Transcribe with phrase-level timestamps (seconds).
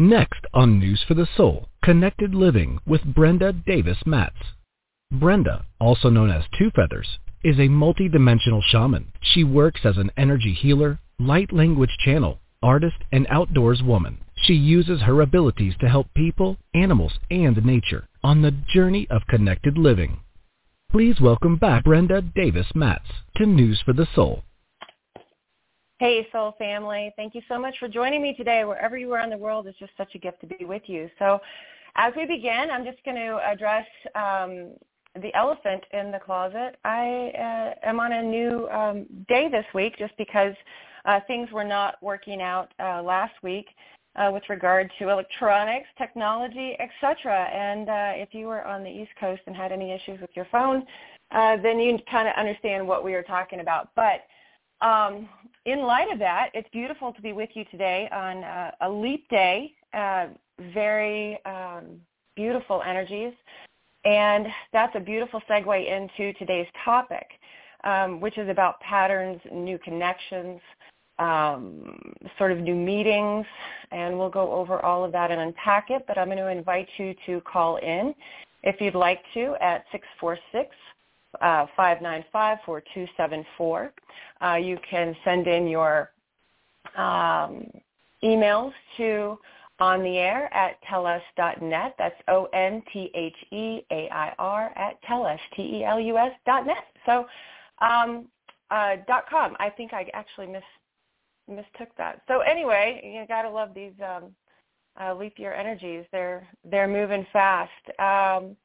[0.00, 4.38] Next on News for the Soul, Connected Living with Brenda Davis Matz.
[5.12, 9.12] Brenda, also known as Two Feathers, is a multidimensional shaman.
[9.20, 14.16] She works as an energy healer, light language channel, artist, and outdoors woman.
[14.36, 19.76] She uses her abilities to help people, animals, and nature on the journey of connected
[19.76, 20.20] living.
[20.90, 23.04] Please welcome back Brenda Davis Matz
[23.36, 24.44] to News for the Soul.
[26.00, 27.12] Hey, Soul family.
[27.16, 28.64] Thank you so much for joining me today.
[28.64, 31.10] Wherever you are in the world, it's just such a gift to be with you.
[31.18, 31.42] So
[31.94, 33.84] as we begin, I'm just going to address
[34.14, 34.70] um,
[35.20, 36.76] the elephant in the closet.
[36.86, 40.54] I uh, am on a new um, day this week just because
[41.04, 43.66] uh, things were not working out uh, last week
[44.16, 47.44] uh, with regard to electronics, technology, etc.
[47.52, 50.46] And uh, if you were on the East Coast and had any issues with your
[50.50, 50.82] phone,
[51.30, 53.90] uh, then you kind of understand what we are talking about.
[53.94, 54.22] But
[54.80, 55.28] um,
[55.66, 59.28] in light of that, it's beautiful to be with you today on uh, a leap
[59.28, 60.28] day, uh,
[60.72, 62.00] very um,
[62.34, 63.32] beautiful energies.
[64.04, 67.26] And that's a beautiful segue into today's topic,
[67.84, 70.60] um, which is about patterns, new connections,
[71.18, 73.44] um, sort of new meetings,
[73.92, 76.04] and we'll go over all of that and unpack it.
[76.08, 78.14] But I'm going to invite you to call in
[78.62, 80.74] if you'd like to at 646
[81.40, 83.90] uh, 595-4274.
[84.42, 86.10] Uh, you can send in your
[86.96, 87.70] um,
[88.22, 89.38] emails to
[89.78, 91.94] on the air at tellus.net.
[91.98, 92.72] That's O-N-T-H-E-A-I-R
[94.76, 96.84] at tellus, T-E-L-U-S dot net.
[97.06, 97.26] So
[97.80, 98.26] um,
[98.70, 99.56] uh, dot com.
[99.58, 100.62] I think I actually mis-
[101.48, 102.22] mistook that.
[102.28, 104.34] So anyway, you got to love these um,
[105.00, 106.04] uh, leap year energies.
[106.12, 107.70] They're they're moving fast.
[107.98, 108.56] Um,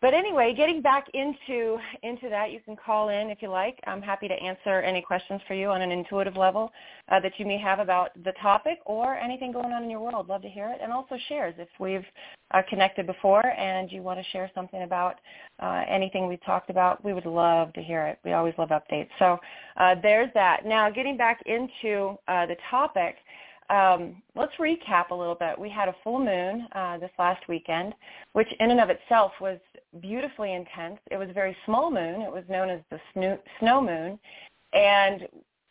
[0.00, 3.78] but anyway, getting back into into that, you can call in if you like.
[3.86, 6.70] I'm happy to answer any questions for you on an intuitive level
[7.10, 10.28] uh, that you may have about the topic or anything going on in your world.
[10.28, 12.04] Love to hear it, and also shares if we've
[12.52, 15.16] uh, connected before and you want to share something about
[15.60, 17.04] uh, anything we've talked about.
[17.04, 18.18] We would love to hear it.
[18.24, 19.08] We always love updates.
[19.18, 19.38] So
[19.76, 20.64] uh, there's that.
[20.66, 23.16] Now, getting back into uh, the topic
[23.70, 25.58] um, let's recap a little bit.
[25.58, 27.94] We had a full moon uh, this last weekend,
[28.32, 29.58] which in and of itself was
[30.00, 30.98] beautifully intense.
[31.10, 32.20] It was a very small moon.
[32.20, 33.00] It was known as the
[33.58, 34.18] snow moon,
[34.72, 35.28] and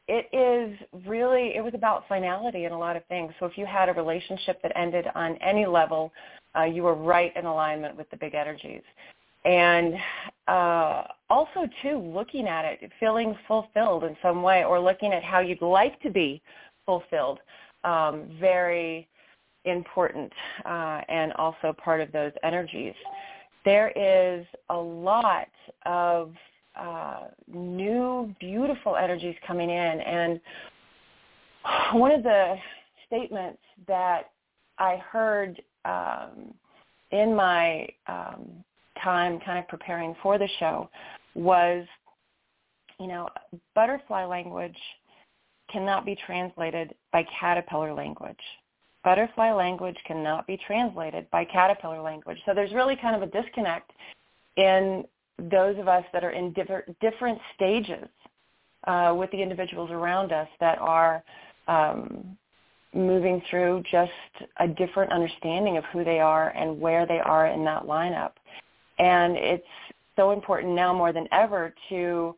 [0.08, 3.34] it is really it was about finality in a lot of things.
[3.40, 6.12] So if you had a relationship that ended on any level,
[6.58, 8.82] uh, you were right in alignment with the big energies.
[9.46, 9.94] And
[10.48, 15.40] uh, also too, looking at it, feeling fulfilled in some way, or looking at how
[15.40, 16.42] you'd like to be
[16.86, 17.40] fulfilled
[17.84, 19.08] um, very
[19.66, 20.32] important
[20.66, 22.94] uh, and also part of those energies.
[23.66, 25.50] There is a lot
[25.86, 26.34] of
[26.80, 29.76] uh, new, beautiful energies coming in.
[30.00, 30.40] And
[31.94, 32.56] one of the
[33.06, 34.32] statements that
[34.78, 36.54] I heard um,
[37.12, 38.64] in my um,
[39.04, 40.90] time kind of preparing for the show
[41.36, 41.86] was,
[43.00, 43.28] you know,
[43.76, 44.78] butterfly language
[45.72, 48.40] cannot be translated by caterpillar language.
[49.04, 52.38] Butterfly language cannot be translated by caterpillar language.
[52.46, 53.92] So there's really kind of a disconnect
[54.58, 55.06] in
[55.50, 58.08] those of us that are in different, stages
[58.88, 61.24] uh, with the individuals around us that are
[61.68, 62.38] um,
[62.94, 64.12] moving through just
[64.60, 68.32] a different understanding of who they are and where they are in that lineup.
[68.98, 69.64] And it's
[70.16, 72.36] so important now more than ever to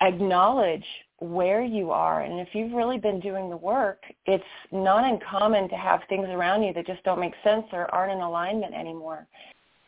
[0.00, 0.84] acknowledge
[1.20, 2.22] where you are.
[2.22, 6.62] And if you've really been doing the work, it's not uncommon to have things around
[6.62, 9.26] you that just don't make sense or aren't in alignment anymore.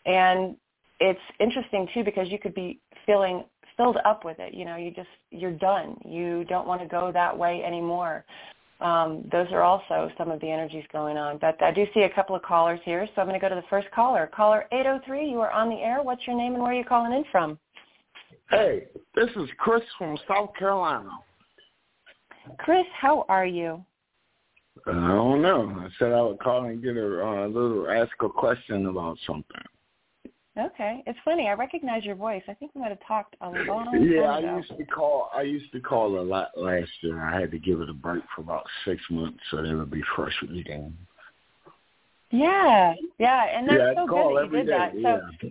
[0.06, 0.56] And
[0.98, 3.44] it's interesting too because you could be feeling
[3.76, 4.54] filled up with it.
[4.54, 5.96] You know, you just you're done.
[6.04, 8.24] You don't want to go that way anymore.
[8.80, 11.38] Um, those are also some of the energies going on.
[11.38, 13.60] But I do see a couple of callers here, so I'm going to go to
[13.60, 14.28] the first caller.
[14.34, 16.02] Caller 803, you are on the air.
[16.02, 17.58] What's your name and where are you calling in from?
[18.50, 21.10] Hey, this is Chris from South Carolina.
[22.58, 23.84] Chris, how are you?
[24.86, 25.70] I don't know.
[25.78, 29.62] I said I would call and get a uh, little ask a question about something.
[30.58, 31.48] Okay, it's funny.
[31.48, 32.42] I recognize your voice.
[32.48, 34.48] I think we might have talked a long yeah, time ago.
[34.48, 35.30] I used to call.
[35.32, 37.22] I used to call a lot last year.
[37.22, 40.02] I had to give it a break for about six months so that would be
[40.16, 40.96] fresh with me again.
[42.32, 44.72] Yeah, yeah, and that's yeah, so good that you did day.
[44.72, 44.92] that.
[44.92, 44.98] So
[45.42, 45.50] yeah,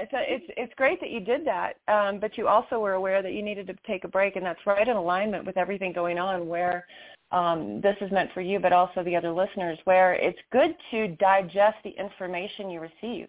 [0.00, 3.22] it's a, it's it's great that you did that, um, but you also were aware
[3.22, 6.18] that you needed to take a break, and that's right in alignment with everything going
[6.18, 6.48] on.
[6.48, 6.86] Where
[7.30, 11.08] um, this is meant for you, but also the other listeners, where it's good to
[11.16, 13.28] digest the information you receive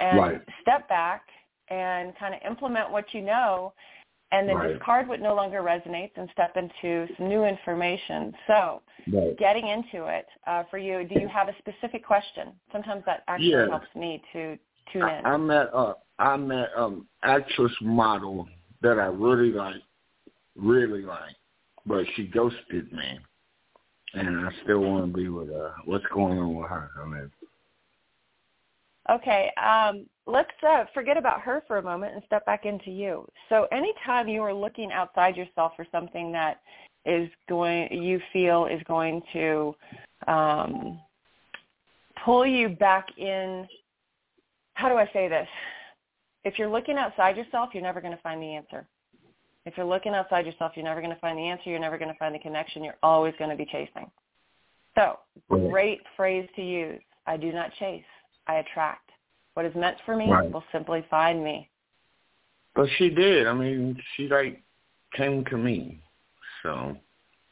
[0.00, 0.42] and right.
[0.62, 1.22] step back
[1.68, 3.72] and kind of implement what you know,
[4.32, 4.72] and then Right.
[4.72, 8.34] discard what no longer resonates and step into some new information.
[8.46, 8.82] So
[9.12, 9.36] Right.
[9.38, 12.52] getting into it uh, for you, do you have a specific question?
[12.72, 13.68] Sometimes that actually Yeah.
[13.68, 14.58] helps me to
[14.92, 15.26] tune I, in.
[15.26, 18.48] I met uh I met um actress model
[18.82, 19.82] that I really like,
[20.56, 21.36] really like,
[21.86, 23.18] but she ghosted me,
[24.14, 25.74] and I still want to be with her.
[25.84, 26.90] What's going on with her?
[27.00, 27.30] I mean,
[29.10, 33.26] Okay, um, let's uh, forget about her for a moment and step back into you.
[33.48, 36.60] So anytime you are looking outside yourself for something that
[37.04, 39.74] is going, you feel is going to
[40.28, 41.00] um,
[42.24, 43.66] pull you back in.
[44.82, 45.46] How do I say this?
[46.42, 48.84] If you're looking outside yourself, you're never going to find the answer.
[49.64, 51.70] If you're looking outside yourself, you're never going to find the answer.
[51.70, 52.82] You're never going to find the connection.
[52.82, 54.10] You're always going to be chasing.
[54.96, 57.00] So, great phrase to use.
[57.28, 58.02] I do not chase.
[58.48, 59.08] I attract.
[59.54, 60.50] What is meant for me Right.
[60.50, 61.68] will simply find me.
[62.74, 63.46] but she did.
[63.46, 64.62] I mean, she like
[65.14, 66.00] came to me,
[66.62, 66.96] so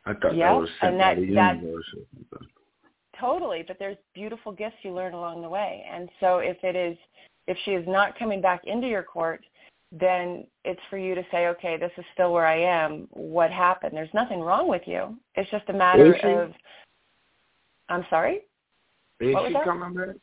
[0.07, 1.95] I thought Yeah, that was sent and by that- the universe.
[2.17, 2.49] something.
[3.21, 5.85] Totally, but there's beautiful gifts you learn along the way.
[5.91, 6.97] And so if it is
[7.47, 9.45] if she is not coming back into your court,
[9.93, 13.09] then it's for you to say, okay, this is still where I am.
[13.11, 13.97] What happened?
[13.97, 15.17] There's nothing wrong with you.
[15.35, 16.29] It's just a matter Is she?
[16.29, 16.53] of
[17.89, 18.43] I'm sorry?
[19.19, 19.65] Is What was she that?
[19.65, 20.17] coming back?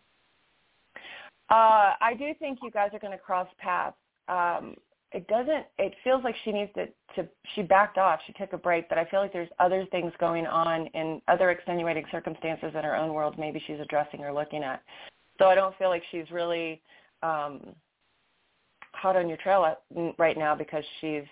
[1.50, 3.96] Uh, I do think you guys are going to cross paths.
[4.28, 4.76] Um,
[5.12, 5.66] it doesn't.
[5.78, 6.88] It feels like she needs to.
[7.16, 8.20] To she backed off.
[8.28, 11.50] She took a break, but I feel like there's other things going on in other
[11.50, 13.36] extenuating circumstances in her own world.
[13.40, 14.84] Maybe she's addressing or looking at.
[15.40, 16.82] So I don't feel like she's really
[17.24, 17.74] um,
[18.94, 19.78] hot on your trail
[20.18, 21.24] right now because she's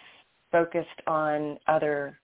[0.51, 2.18] focused on other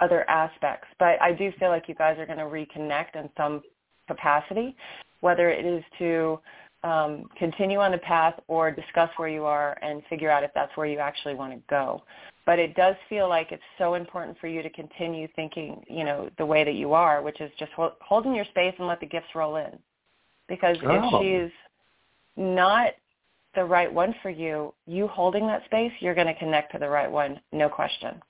[0.00, 0.88] other aspects.
[0.98, 3.62] But I do feel like you guys are going to reconnect in some
[4.08, 4.74] capacity,
[5.20, 6.40] whether it is to
[6.82, 10.74] um, continue on the path or discuss where you are and figure out if that's
[10.76, 12.02] where you actually want to go.
[12.46, 16.30] But it does feel like it's so important for you to continue thinking, you know,
[16.38, 19.06] the way that you are, which is just hold, holding your space and let the
[19.06, 19.78] gifts roll in.
[20.48, 20.90] Because Oh.
[20.90, 21.52] if she's
[22.36, 22.94] not
[23.54, 26.88] the right one for you, you holding that space, you're going to connect to the
[26.88, 28.22] right one, no question.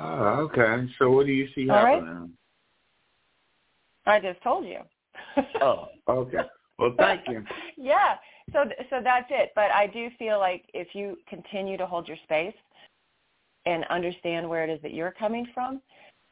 [0.00, 0.88] Oh, okay.
[0.98, 1.98] So what do you see All right.
[1.98, 2.32] happening?
[4.06, 4.80] I just told you.
[5.60, 6.38] Oh, okay.
[6.80, 7.44] Well, thank you.
[7.76, 8.16] yeah.
[8.52, 9.50] So so that's it.
[9.54, 12.54] But I do feel like if you continue to hold your space
[13.66, 15.80] and understand where it is that you're coming from,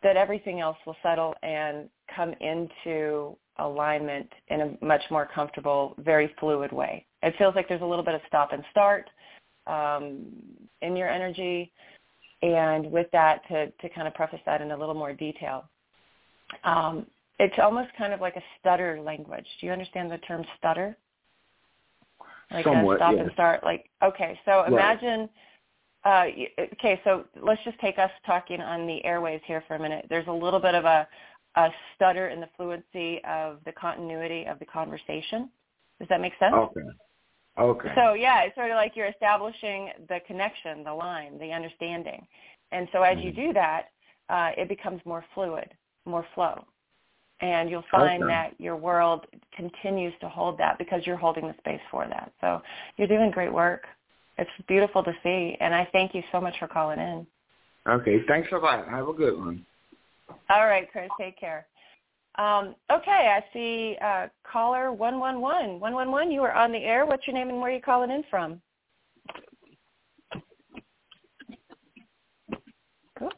[0.03, 6.35] that everything else will settle and come into alignment in a much more comfortable, very
[6.41, 7.05] fluid way.
[7.23, 9.11] It feels like there's a little bit of stop and start
[9.67, 10.27] um,
[10.81, 11.73] in your energy.
[12.41, 15.69] And with that, to, to kind of preface that in a little more detail,
[16.65, 17.07] um,
[17.39, 19.47] it's almost kind of like a stutter language.
[19.61, 20.97] Do you understand the term stutter?
[22.51, 23.23] Like a Somewhat, stop yes.
[23.25, 23.63] and start.
[23.63, 24.73] Like okay, so Right.
[24.73, 25.29] imagine.
[26.05, 26.27] Uh,
[26.75, 30.07] okay, so let's just take us talking on the airways here for a minute.
[30.09, 31.07] There's a little bit of a,
[31.57, 35.51] a stutter in the fluency of the continuity of the conversation.
[35.99, 36.55] Does that make sense?
[36.55, 36.81] Okay.
[37.59, 37.93] Okay.
[37.97, 42.27] So yeah, it's sort of like you're establishing the connection, the line, the understanding.
[42.71, 43.37] And so as you Mhm.
[43.37, 43.91] do that,
[44.29, 46.65] uh, it becomes more fluid, more flow.
[47.41, 48.33] And you'll find Okay.
[48.33, 52.33] that your world continues to hold that because you're holding the space for that.
[52.41, 52.61] So
[52.97, 53.87] you're doing great work.
[54.39, 55.57] It's beautiful to see.
[55.61, 57.27] And I thank you so much for calling in.
[57.89, 58.23] okay.
[58.27, 58.89] Thanks a lot.
[58.89, 59.65] Have a good one.
[60.51, 61.67] All right, Chris, take care.
[62.39, 65.81] Um, okay, I see uh, caller 111.
[65.81, 67.05] 111, you are on the air.
[67.05, 68.61] What's your name and where are you calling in from?
[73.19, 73.31] Cool.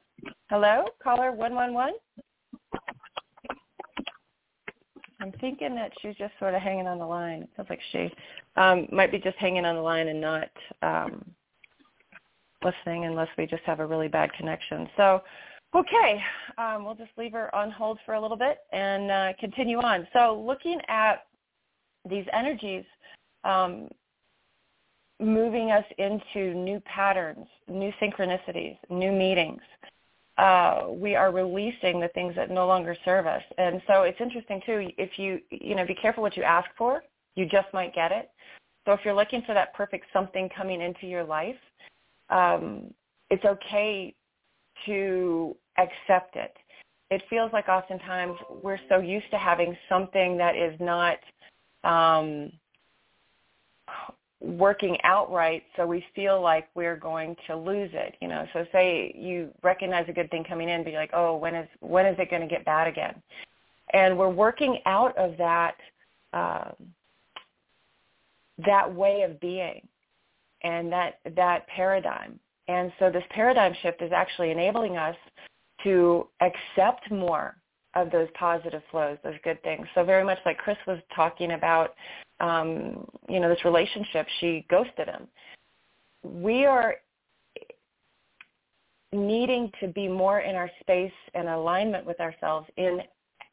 [0.51, 1.95] Hello, caller 111.
[5.21, 7.43] I'm thinking that she's just sort of hanging on the line.
[7.43, 8.11] It sounds like she
[8.57, 10.51] um, might be just hanging on the line and not
[10.83, 11.25] um,
[12.65, 14.89] listening unless we just have a really bad connection.
[14.97, 15.23] So,
[15.75, 16.23] okay,
[16.59, 20.07] um, we'll just leave her on hold for a little bit and uh, continue on.
[20.13, 21.27] So looking at
[22.09, 22.85] these energies
[23.45, 23.89] um,
[25.21, 29.61] moving us into new patterns, new synchronicities, new meetings.
[30.41, 33.43] Uh, we are releasing the things that no longer serve us.
[33.59, 37.03] And so it's interesting too, if you, you know, be careful what you ask for,
[37.35, 38.31] you just might get it.
[38.87, 41.61] So if you're looking for that perfect something coming into your life,
[42.31, 42.95] um,
[43.29, 44.15] it's okay
[44.87, 46.57] to accept it.
[47.11, 51.19] It feels like oftentimes we're so used to having something that is not
[51.85, 52.51] um,
[54.41, 58.17] working out right, so we feel like we're going to lose it.
[58.21, 61.37] You know, so say you recognize a good thing coming in, but you're like, oh,
[61.37, 63.15] when is when is it going to get bad again?
[63.93, 65.77] And we're working out of that
[66.33, 66.75] um,
[68.67, 69.87] that way of being
[70.63, 72.39] and that that paradigm.
[72.69, 75.17] And so this paradigm shift is actually enabling us
[75.85, 77.57] to accept more
[77.95, 79.87] of those positive flows, those good things.
[79.95, 81.95] So very much like Chris was talking about,
[82.41, 85.27] um, you know, this relationship, she ghosted him.
[86.23, 86.97] We are
[89.13, 93.01] needing to be more in our space and alignment with ourselves in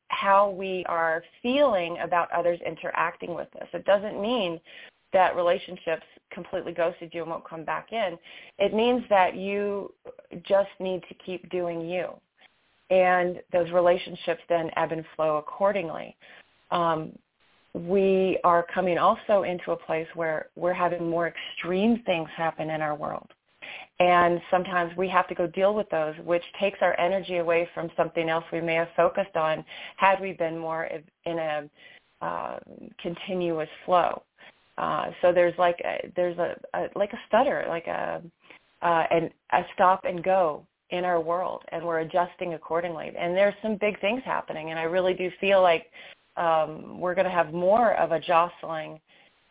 [0.09, 3.67] how we are feeling about others interacting with us.
[3.73, 4.59] It doesn't mean
[5.13, 8.17] that relationships completely ghosted you and won't come back in.
[8.59, 9.93] It means that you
[10.43, 12.09] just need to keep doing you.
[12.89, 16.15] And those relationships then ebb and flow accordingly.
[16.71, 17.13] Um,
[17.77, 22.81] we are coming also into a place where we're having more extreme things happen in
[22.81, 23.27] our world.
[23.99, 27.89] And sometimes we have to go deal with those, which takes our energy away from
[27.97, 29.65] something else we may have focused on
[29.95, 30.87] had we been more
[31.25, 31.69] in a
[32.21, 32.59] uh,
[33.01, 34.21] continuous flow.
[34.77, 38.21] Uh, so there's like a, there's a, a like a stutter, like a
[38.83, 43.11] uh, and a stop and go in our world, and we're adjusting accordingly.
[43.17, 45.87] And there's some big things happening, and I really do feel like
[46.37, 48.99] um, we're going to have more of a jostling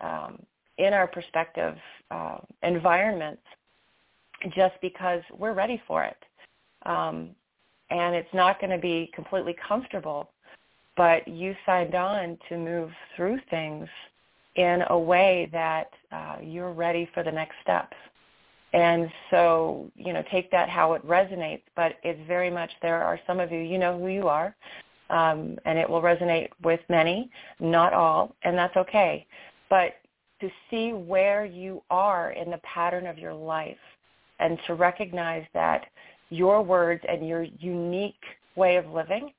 [0.01, 0.39] um,
[0.79, 1.77] in our perspective
[2.11, 3.43] uh, environments
[4.55, 6.17] just because we're ready for it.
[6.85, 7.31] Um,
[7.91, 10.31] and it's not going to be completely comfortable,
[10.97, 13.89] but you signed on to move through things
[14.57, 17.97] in a way that uh, you're ready for the next steps.
[18.73, 23.19] And so, you know, take that how it resonates, but it's very much, there are
[23.27, 24.55] some of you, you know who you are,
[25.11, 29.27] um, and it will resonate with many, not all, and that's okay.
[29.71, 29.95] But
[30.41, 33.77] to see where you are in the pattern of your life
[34.39, 35.87] and to recognize that
[36.31, 38.15] your words and your unique
[38.57, 39.31] way of living,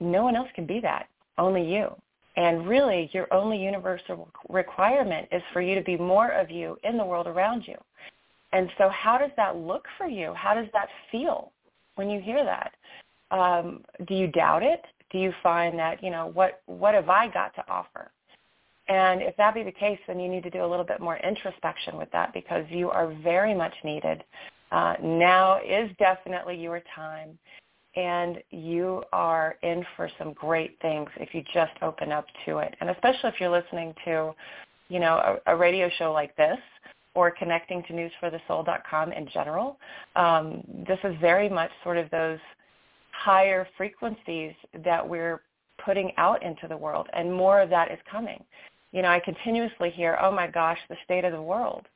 [0.00, 1.06] no one else can be that,
[1.38, 1.94] only you.
[2.36, 6.96] And really, your only universal requirement is for you to be more of you in
[6.96, 7.76] the world around you.
[8.52, 10.32] And so how does that look for you?
[10.34, 11.52] How does that feel
[11.96, 12.72] when you hear that?
[13.30, 14.82] Um, do you doubt it?
[15.10, 18.10] Do you find that, you know, what, what have I got to offer?
[18.88, 21.16] And if that be the case, then you need to do a little bit more
[21.18, 24.24] introspection with that because you are very much needed.
[24.72, 27.38] Uh, now is definitely your time,
[27.94, 32.74] and you are in for some great things if you just open up to it.
[32.80, 34.32] And especially if you're listening to,
[34.88, 36.58] you know, a, a radio show like this
[37.14, 39.76] or connecting to newsforthesoul.com in general,
[40.16, 42.38] um, this is very much sort of those
[43.20, 44.52] higher frequencies
[44.84, 45.42] that we're
[45.84, 48.42] putting out into the world, and more of that is coming
[48.92, 51.86] you know, I continuously hear, oh my gosh, the state of the world.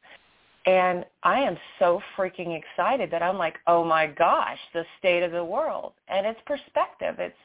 [0.66, 5.32] And I am so freaking excited that I'm like, oh my gosh, the state of
[5.32, 5.92] the world.
[6.08, 7.16] And it's perspective.
[7.18, 7.36] It's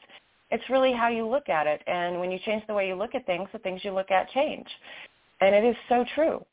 [0.52, 1.80] it's really how you look at it.
[1.86, 4.28] And when you change the way you look at things, the things you look at
[4.30, 4.66] change.
[5.40, 6.44] And it is so true.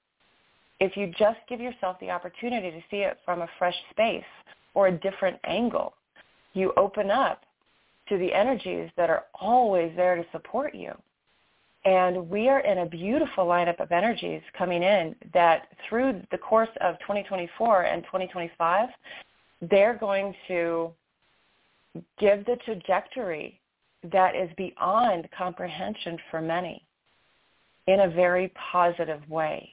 [0.80, 4.24] If you just give yourself the opportunity to see it from a fresh space
[4.76, 5.94] or a different angle,
[6.58, 7.44] you open up
[8.10, 10.94] to the energies that are always there to support you.
[11.86, 16.70] And we are in a beautiful lineup of energies coming in that through the course
[16.82, 18.90] of 2024 and 2025,
[19.70, 20.92] they're going to
[22.20, 23.60] give the trajectory
[24.12, 26.84] that is beyond comprehension for many
[27.88, 29.70] in a very positive way.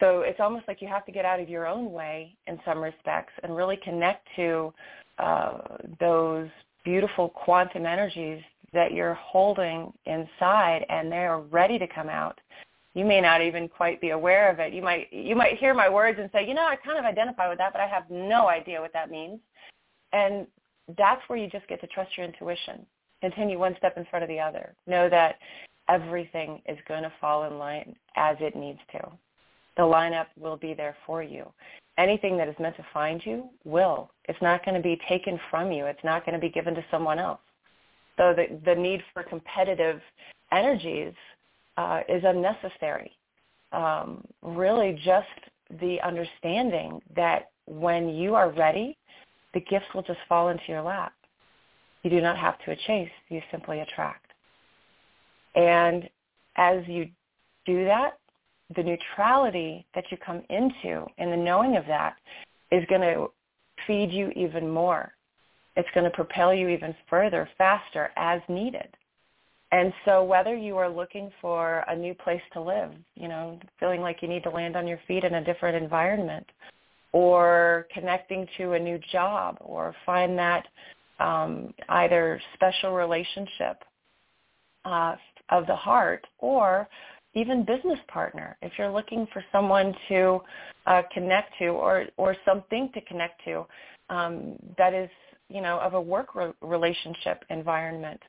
[0.00, 2.78] So it's almost like you have to get out of your own way in some
[2.78, 4.72] respects and really connect to
[5.18, 5.58] uh,
[6.00, 6.48] those
[6.84, 8.42] beautiful quantum energies
[8.72, 12.40] that you're holding inside and they're ready to come out.
[12.94, 14.72] You may not even quite be aware of it.
[14.72, 17.48] You might you might hear my words and say, "You know, I kind of identify
[17.48, 19.40] with that, but I have no idea what that means."
[20.12, 20.46] And
[20.98, 22.84] that's where you just get to trust your intuition.
[23.22, 24.74] Continue one step in front of the other.
[24.86, 25.36] Know that
[25.88, 29.12] everything is going to fall in line as it needs to.
[29.76, 31.46] The lineup will be there for you.
[31.98, 34.10] Anything that is meant to find you will.
[34.28, 35.86] It's not going to be taken from you.
[35.86, 37.40] It's not going to be given to someone else.
[38.16, 40.00] So the, the need for competitive
[40.52, 41.14] energies
[41.76, 43.12] uh, is unnecessary.
[43.72, 45.26] Um, really just
[45.80, 48.96] the understanding that when you are ready,
[49.54, 51.12] the gifts will just fall into your lap.
[52.02, 54.26] You do not have to chase, you simply attract.
[55.54, 56.08] And
[56.56, 57.08] as you
[57.64, 58.18] do that,
[58.76, 62.16] the neutrality that you come into and the knowing of that
[62.70, 63.30] is going to
[63.86, 65.12] feed you even more
[65.76, 68.88] it's going to propel you even further, faster, as needed.
[69.70, 74.02] And so whether you are looking for a new place to live, you know, feeling
[74.02, 76.46] like you need to land on your feet in a different environment,
[77.12, 80.66] or connecting to a new job, or find that
[81.20, 83.82] um, either special relationship
[84.84, 85.16] uh,
[85.48, 86.86] of the heart, or
[87.34, 88.56] even business partner.
[88.62, 90.40] If you're looking for someone to
[90.86, 93.66] uh, connect to or or something to connect to
[94.10, 95.10] um, that is
[95.48, 98.20] you know of a work re- relationship environment.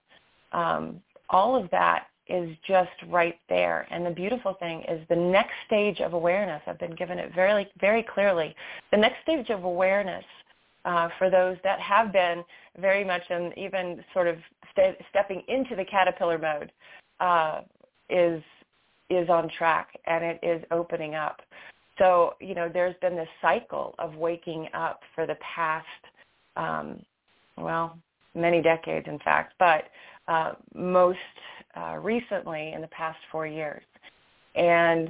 [0.52, 3.86] Um, all of that is just right there.
[3.92, 6.62] And the beautiful thing is the next stage of awareness.
[6.68, 8.56] I've been given it very very clearly.
[8.92, 10.24] The next stage of awareness
[10.86, 12.44] uh, for those that have been
[12.80, 14.38] very much and even sort of
[14.72, 16.72] st- stepping into the caterpillar mode
[17.20, 17.62] uh,
[18.10, 18.42] is
[19.16, 21.42] is on track and it is opening up.
[21.98, 25.86] So you know, there's been this cycle of waking up for the past,
[26.56, 27.02] um,
[27.58, 27.98] well,
[28.36, 29.86] many decades, in fact, but
[30.28, 31.20] uh, most
[31.76, 33.84] uh, recently in the past four years.
[34.56, 35.10] And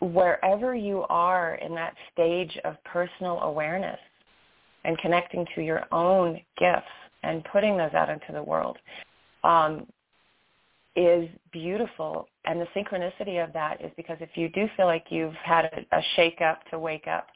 [0.00, 3.98] wherever you are in that stage of personal awareness,
[4.84, 6.86] and connecting to your own gifts
[7.22, 8.78] and putting those out into the world
[9.44, 9.86] um,
[10.98, 12.28] is beautiful.
[12.44, 15.96] And the synchronicity of that is because if you do feel like you've had a,
[15.96, 17.28] a shake up to wake up,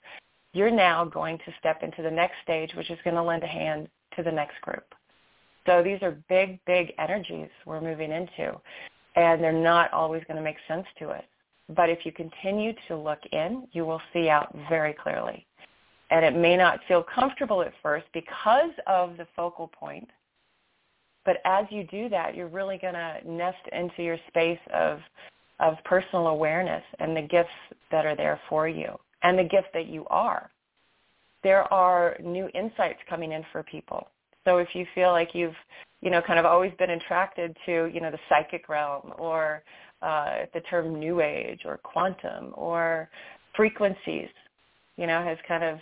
[0.52, 3.46] you're now going to step into the next stage, which is going to lend a
[3.46, 4.94] hand to the next group.
[5.66, 8.60] So these are big, big energies we're moving into,
[9.16, 11.24] and they're not always going to make sense to us.
[11.74, 15.46] But if you continue to look in, you will see out very clearly
[16.12, 20.08] and it may not feel comfortable at first because of the focal point.
[21.24, 25.00] But as you do that, you're really going to nest into your space of
[25.60, 27.50] of personal awareness and the gifts
[27.92, 30.50] that are there for you and the gift that you are.
[31.44, 34.08] There are new insights coming in for people.
[34.44, 35.54] So if you feel like you've,
[36.00, 39.62] you know, kind of always been attracted to, you know, the psychic realm or
[40.00, 43.08] uh, the term new age or quantum or
[43.54, 44.30] frequencies,
[44.96, 45.78] you know, has kind of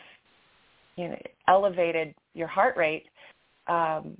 [0.96, 1.18] you know,
[1.48, 3.06] elevated your heart rate,
[3.68, 4.16] um,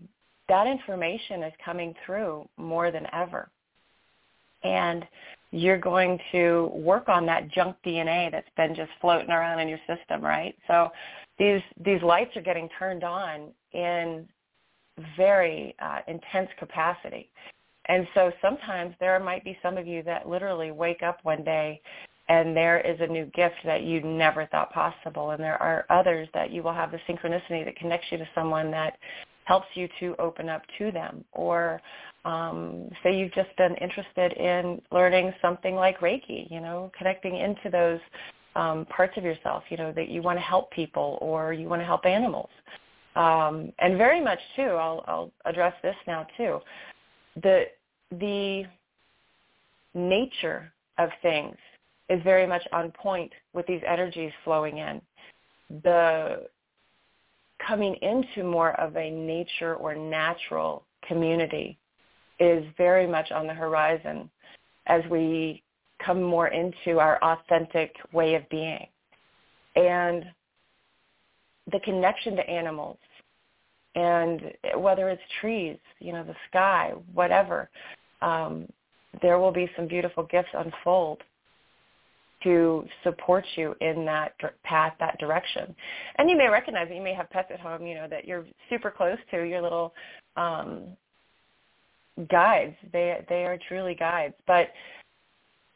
[0.50, 3.48] that information is coming through more than ever.
[4.64, 5.06] And
[5.52, 9.78] you're going to work on that junk DNA that's been just floating around in your
[9.86, 10.54] system, right?
[10.66, 10.90] So
[11.38, 14.28] these these lights are getting turned on in
[15.16, 17.30] very uh, intense capacity.
[17.86, 21.80] And so sometimes there might be some of you that literally wake up one day
[22.28, 26.28] and there is a new gift that you never thought possible and there are others
[26.34, 28.98] that you will have the synchronicity that connects you to someone that
[29.50, 31.24] helps you to open up to them.
[31.32, 31.82] Or
[32.24, 37.68] um, say you've just been interested in learning something like reiki you know connecting into
[37.70, 37.98] those
[38.54, 41.80] um, parts of yourself you know that you want to help people or you want
[41.80, 42.50] to help animals.
[43.16, 46.60] Um, and very much too I'll, I'll address this now too.
[47.42, 47.64] The
[48.12, 48.64] the
[49.94, 51.56] nature of things
[52.08, 55.00] is very much on point with these energies flowing in.
[55.82, 56.46] The
[57.66, 61.78] coming into more of a nature or natural community
[62.38, 64.30] is very much on the horizon
[64.86, 65.62] as we
[66.04, 68.86] come more into our authentic way of being.
[69.76, 70.24] And
[71.70, 72.98] the connection to animals
[73.94, 77.68] and whether it's trees, you know, the sky, whatever,
[78.22, 78.66] um,
[79.20, 81.22] there will be some beautiful gifts unfold
[82.42, 85.74] to support you in that path, that direction.
[86.16, 88.46] And you may recognize that you may have pets at home, you know, that you're
[88.68, 89.94] super close to, your little
[90.36, 90.96] um,
[92.30, 92.74] guides.
[92.92, 94.68] They they are truly guides, but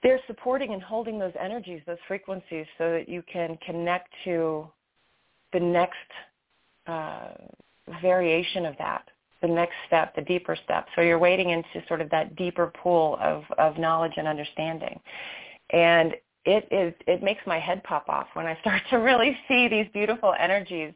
[0.03, 4.68] they're supporting and holding those energies, those frequencies, so that you can connect to
[5.53, 5.96] the next
[6.87, 7.29] uh,
[8.03, 9.09] variation of that,
[9.40, 10.87] the next step, the deeper step.
[10.94, 15.00] So you're wading into sort of that deeper pool of, of knowledge and understanding.
[15.70, 19.68] And it is it makes my head pop off when I start to really see
[19.68, 20.92] these beautiful energies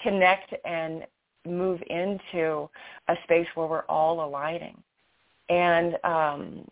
[0.00, 1.04] connect and
[1.46, 2.68] move into
[3.08, 4.80] a space where we're all aligning.
[5.48, 6.64] And um,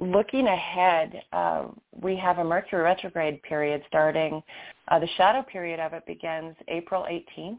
[0.00, 1.66] looking ahead, uh,
[2.00, 4.42] we have a Mercury retrograde period starting.
[4.88, 7.58] Uh, the shadow period of it begins April 18th,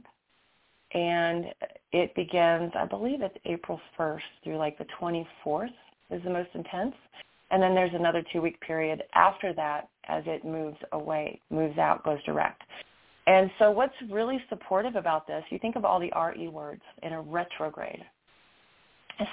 [0.94, 1.46] and
[1.92, 5.70] it begins, I believe it's April 1st through like the 24th
[6.10, 6.96] is the most intense.
[7.52, 12.22] And then there's another two-week period after that as it moves away, moves out, goes
[12.26, 12.62] direct.
[13.26, 17.14] And so what's really supportive about this, you think of all the RE words in
[17.14, 18.04] a retrograde.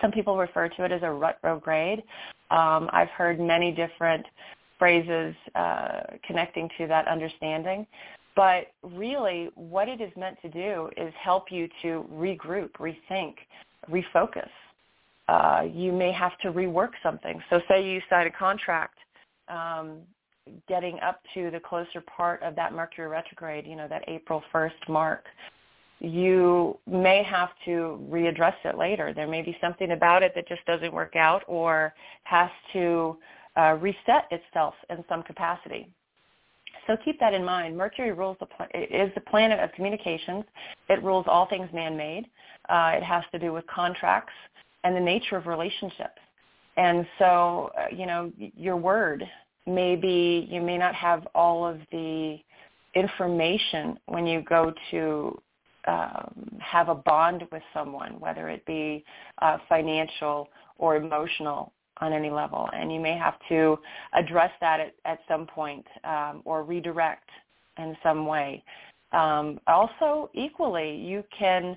[0.01, 2.01] Some people refer to it as a retrograde.
[2.51, 4.25] Um, I've heard many different
[4.79, 7.87] phrases uh, connecting to that understanding.
[8.35, 13.35] But really, what it is meant to do is help you to regroup, rethink,
[13.89, 14.49] refocus
[15.29, 17.41] uh, you may have to rework something.
[17.51, 18.99] So say you sign a contract
[19.49, 19.99] um,
[20.69, 24.89] getting up to the closer part of that Mercury retrograde, you know, that April 1st
[24.89, 25.25] mark,
[26.01, 29.15] you may have to readdress it later.
[29.15, 33.17] There may be something about it that just doesn't work out or has to
[33.57, 35.89] uh, reset itself in some capacity.
[36.87, 37.77] So keep that in mind.
[37.77, 40.45] Mercury rules the pla- is the planet of communications.
[40.91, 42.27] It rules all things man-made.
[42.69, 44.33] Uh, it has to do with contracts
[44.85, 46.21] and the nature of relationships.
[46.77, 49.25] And so, uh, you know, your word
[49.67, 52.39] may be, you may not have all of the
[52.95, 55.41] information when you go to
[55.87, 59.05] um, have a bond with someone, whether it be
[59.43, 62.69] uh, financial or emotional on any level.
[62.73, 63.79] And you may have to
[64.15, 67.29] address that at, at some point um, or redirect
[67.79, 68.65] in some way.
[69.13, 71.77] Um, also, equally, you can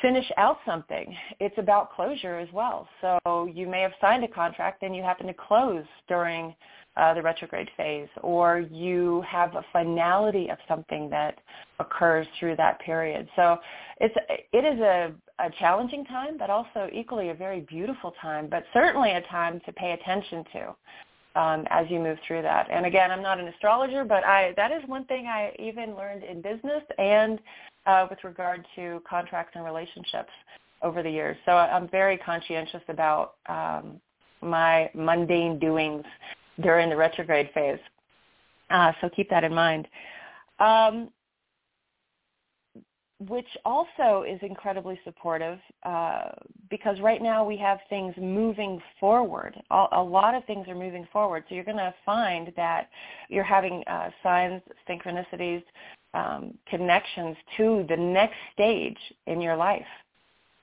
[0.00, 1.14] finish out something.
[1.40, 2.88] It's about closure as well.
[3.00, 6.54] So you may have signed a contract and you happen to close during
[6.96, 11.38] uh, the retrograde phase, or you have a finality of something that
[11.78, 13.28] occurs through that period.
[13.36, 13.56] So
[14.00, 14.14] it's
[14.52, 19.12] it is a, a challenging time, but also equally a very beautiful time, but certainly
[19.12, 22.68] a time to pay attention to um, as you move through that.
[22.70, 26.24] And again, I'm not an astrologer, but I that is one thing I even learned
[26.24, 27.38] in business and
[27.88, 30.30] uh, with regard to contracts and relationships
[30.82, 31.36] over the years.
[31.44, 34.00] So I'm very conscientious about um,
[34.42, 36.04] my mundane doings
[36.60, 37.80] during the retrograde phase.
[38.70, 39.88] Uh, so keep that in mind.
[40.60, 41.08] Um,
[43.20, 46.28] which also is incredibly supportive uh,
[46.70, 49.60] because right now we have things moving forward.
[49.72, 51.42] A, a, lot of things are moving forward.
[51.48, 52.88] So you're going to find that
[53.28, 55.64] you're having uh, signs, synchronicities,
[56.14, 59.86] um, connections to the next stage in your life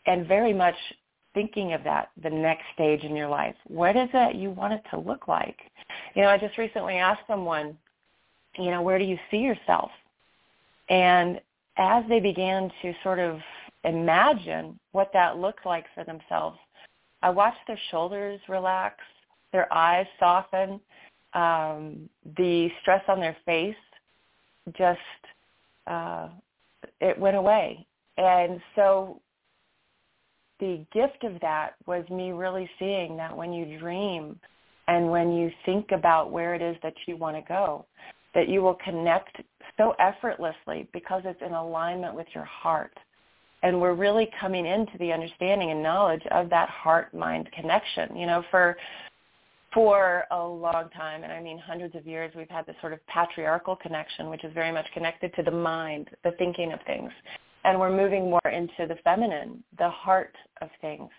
[0.06, 0.76] and very much
[1.34, 3.56] thinking of that, the next stage in your life.
[3.68, 5.58] What is it you want it to look like?
[6.16, 7.78] You know, I just recently asked someone,
[8.58, 9.92] you know, where do you see yourself?
[10.90, 11.42] And
[11.78, 13.40] as they began to sort of
[13.84, 16.58] imagine what that looked like for themselves,
[17.22, 18.96] I watched their shoulders relax,
[19.52, 20.80] their eyes soften,
[21.34, 23.76] um, the stress on their face
[24.78, 25.00] just
[25.88, 26.30] uh,
[27.02, 27.86] it went away.
[28.18, 29.22] And so
[30.60, 34.40] the gift of that was me really seeing that when you dream
[34.88, 37.86] and when you think about where it is that you want to go,
[38.34, 39.42] that you will connect
[39.78, 42.94] so effortlessly because it's in alignment with your heart.
[43.64, 48.16] And we're really coming into the understanding and knowledge of that heart-mind connection.
[48.16, 48.78] You know, for
[49.76, 53.06] for a long time, and I mean hundreds of years, we've had this sort of
[53.06, 57.12] patriarchal connection, which is very much connected to the mind, the thinking of things
[57.66, 61.10] and we're moving more into the feminine, the heart of things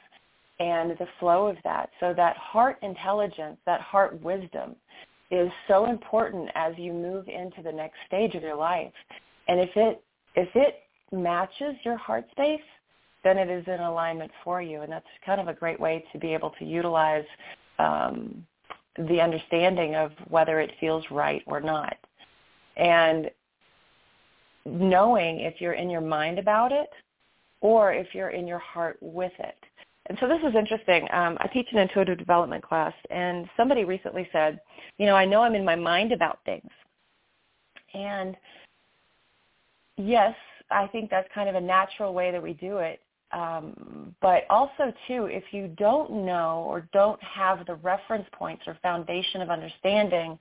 [0.61, 1.91] and the flow of that.
[2.01, 4.77] So that heart intelligence, that heart wisdom
[5.31, 8.93] is so important as you move into the next stage of your life.
[9.49, 10.03] And if it
[10.37, 12.61] if it matches your heart space,
[13.25, 14.83] then it is in alignment for you.
[14.83, 17.25] And that's kind of a great way to be able to utilize
[17.79, 18.47] um,
[18.99, 21.97] the understanding of whether it feels right or not.
[22.77, 23.31] And
[24.65, 26.91] knowing if you're in your mind about it
[27.61, 29.57] or if you're in your heart with it.
[30.09, 31.09] And so this is interesting.
[31.13, 34.61] Um, I teach an intuitive development class, and somebody recently said,
[34.99, 36.71] you know, I know I'm in my mind about things.
[37.93, 38.37] And
[39.97, 40.35] yes,
[40.71, 43.01] I think that's kind of a natural way that we do it.
[43.33, 48.79] Um, but also, too, if you don't know or don't have the reference points or
[48.83, 50.39] foundation of understanding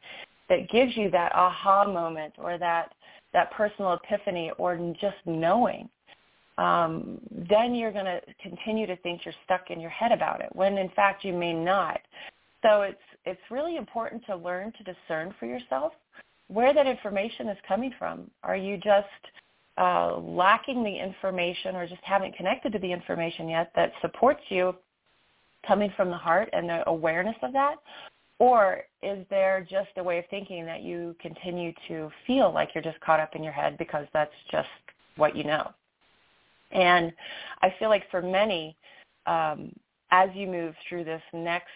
[0.49, 2.93] that gives you that aha moment or that
[3.33, 5.89] that personal epiphany or just knowing,
[6.57, 7.19] um,
[7.49, 10.77] then you're going to continue to think you're stuck in your head about it when
[10.77, 11.99] in fact you may not.
[12.61, 15.93] So it's it's really important to learn to discern for yourself
[16.47, 18.29] where that information is coming from.
[18.43, 19.07] Are you just
[19.77, 24.75] uh, lacking the information or just haven't connected to the information yet that supports you
[25.67, 27.75] coming from the heart and the awareness of that?
[28.39, 32.83] Or is there just a way of thinking that you continue to feel like you're
[32.83, 34.67] just caught up in your head because that's just
[35.15, 35.71] what you know?
[36.71, 37.13] And
[37.61, 38.75] I feel like for many,
[39.25, 39.71] um,
[40.11, 41.67] as you move through this next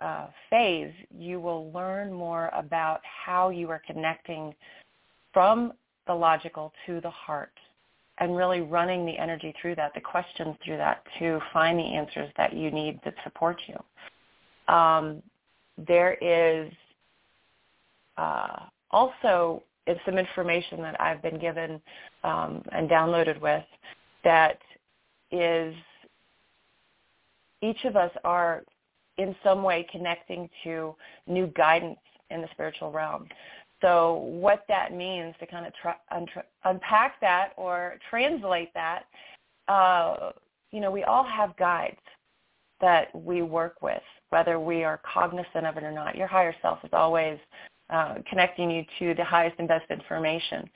[0.00, 4.54] uh, phase, you will learn more about how you are connecting
[5.32, 5.72] from
[6.08, 7.52] the logical to the heart
[8.18, 12.28] and really running the energy through that, the questions through that to find the answers
[12.36, 14.74] that you need that support you.
[14.74, 15.22] Um,
[15.86, 16.72] there is
[18.16, 19.62] uh, also
[20.04, 21.80] some information that I've been given
[22.24, 23.64] um, and downloaded with
[24.24, 24.58] that
[25.30, 25.74] is
[27.62, 28.64] each of us are
[29.16, 30.94] in some way connecting to
[31.26, 31.98] new guidance
[32.30, 33.28] in the spiritual realm.
[33.80, 35.72] So what that means to kind of
[36.10, 36.26] un-
[36.64, 39.04] unpack that or translate that,
[39.68, 40.32] uh,
[40.72, 41.96] you know, we all have guides
[42.80, 46.16] that we work with, whether we are cognizant of it or not.
[46.16, 47.38] Your higher self is always
[47.90, 50.68] uh, connecting you to the highest and best information.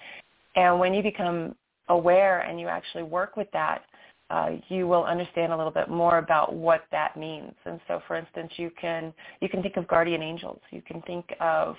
[0.56, 1.54] And when you become
[1.88, 3.82] aware and you actually work with that,
[4.30, 7.52] uh, you will understand a little bit more about what that means.
[7.66, 10.60] And so, for instance, you can you can think of guardian angels.
[10.70, 11.76] You can think of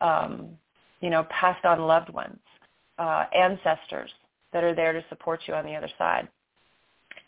[0.00, 0.48] um,
[1.02, 2.38] you know passed on loved ones,
[2.98, 4.10] uh, ancestors
[4.52, 6.28] that are there to support you on the other side.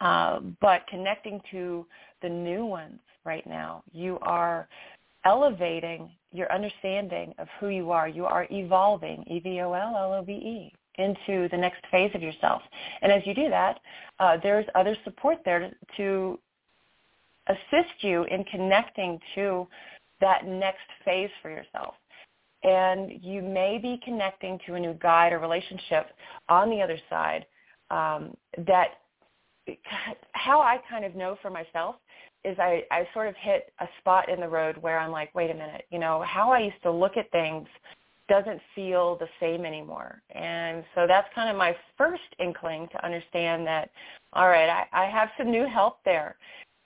[0.00, 1.86] Uh, but connecting to
[2.22, 4.68] the new ones right now, you are
[5.24, 8.08] elevating your understanding of who you are.
[8.08, 12.62] You are evolving, E-V-O-L-L-O-V-E, into the next phase of yourself.
[13.02, 13.80] And as you do that,
[14.18, 16.38] uh, there's other support there to, to
[17.48, 19.66] assist you in connecting to
[20.20, 21.94] that next phase for yourself.
[22.64, 26.06] And you may be connecting to a new guide or relationship
[26.48, 27.46] on the other side
[27.90, 28.34] um,
[28.66, 28.88] that
[30.32, 31.96] how I kind of know for myself
[32.44, 35.50] is I, I sort of hit a spot in the road where I'm like, wait
[35.50, 37.66] a minute, you know, how I used to look at things
[38.28, 40.22] doesn't feel the same anymore.
[40.34, 43.90] And so that's kind of my first inkling to understand that,
[44.32, 46.36] all right, I, I have some new help there.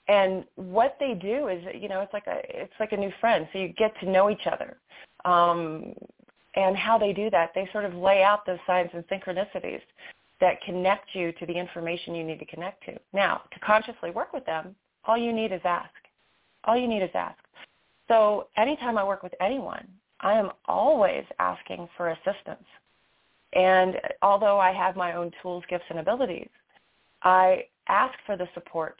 [0.07, 3.47] And what they do is, you know, it's like a it's like a new friend.
[3.53, 4.77] So you get to know each other.
[5.25, 5.93] Um,
[6.55, 9.81] and how they do that, they sort of lay out those signs and synchronicities
[10.41, 12.97] that connect you to the information you need to connect to.
[13.13, 15.89] Now, to consciously work with them, all you need is ask.
[16.63, 17.37] All you need is ask.
[18.07, 19.87] So anytime I work with anyone,
[20.21, 22.65] I am always asking for assistance.
[23.53, 26.49] And although I have my own tools, gifts, and abilities,
[27.23, 28.99] I ask for the support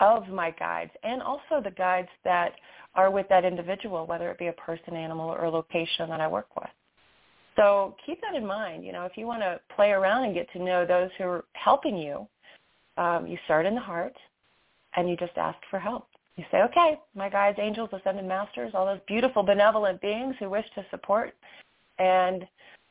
[0.00, 2.54] of my guides and also the guides that
[2.94, 6.54] are with that individual, whether it be a person, animal, or location that I work
[6.56, 6.70] with.
[7.56, 8.84] So keep that in mind.
[8.84, 11.44] You know, if you want to play around and get to know those who are
[11.52, 12.26] helping you,
[12.96, 14.14] um, you start in the heart
[14.96, 16.06] and you just ask for help.
[16.36, 20.64] You say, okay, my guides, angels, ascended masters, all those beautiful benevolent beings who wish
[20.74, 21.34] to support
[21.98, 22.46] and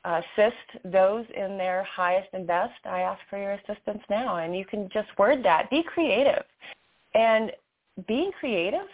[0.06, 4.38] assist those in their highest and best, I ask for your assistance now.
[4.38, 5.70] And you can just word that.
[5.70, 6.44] Be creative.
[7.14, 7.52] And
[8.08, 8.88] being creative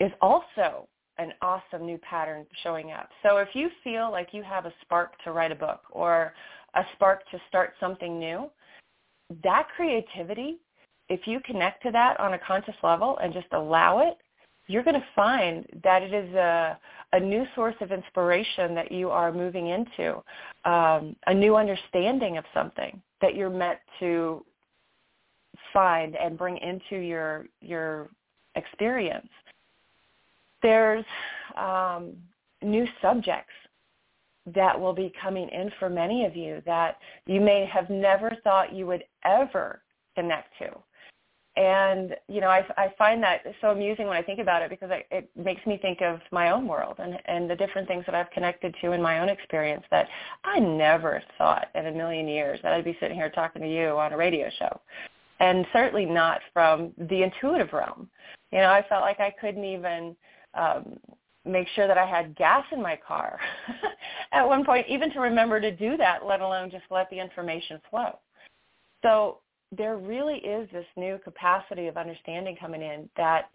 [0.00, 0.88] is also
[1.18, 3.10] an awesome new pattern showing up.
[3.22, 6.32] So if you feel like you have a spark to write a book or
[6.74, 8.50] a spark to start something new,
[9.42, 10.58] that creativity
[11.12, 14.16] if you connect to that on a conscious level and just allow it,
[14.66, 16.78] you're going to find that it is a,
[17.12, 20.22] a new source of inspiration that you are moving into,
[20.64, 24.44] um, a new understanding of something that you're meant to
[25.72, 28.08] find and bring into your your
[28.54, 29.28] experience.
[30.62, 31.04] There's
[31.56, 32.12] um,
[32.62, 33.52] new subjects
[34.54, 38.72] that will be coming in for many of you that you may have never thought
[38.72, 39.82] you would ever
[40.16, 40.70] connect to
[41.56, 44.90] and you know I, I find that so amusing when I think about it because
[44.90, 48.14] I, it makes me think of my own world and and the different things that
[48.14, 50.08] I've connected to in my own experience that
[50.44, 53.98] I never thought in a million years that I'd be sitting here talking to you
[53.98, 54.80] on a radio show,
[55.42, 58.08] and certainly not from the intuitive realm.
[58.52, 60.16] You know, I felt like I couldn't even
[60.54, 60.96] um,
[61.44, 63.40] make sure that I had gas in my car
[64.32, 67.80] at one point, even to remember to do that, let alone just let the information
[67.90, 68.20] flow.
[69.02, 69.38] So
[69.76, 73.50] there really is this new capacity of understanding coming in that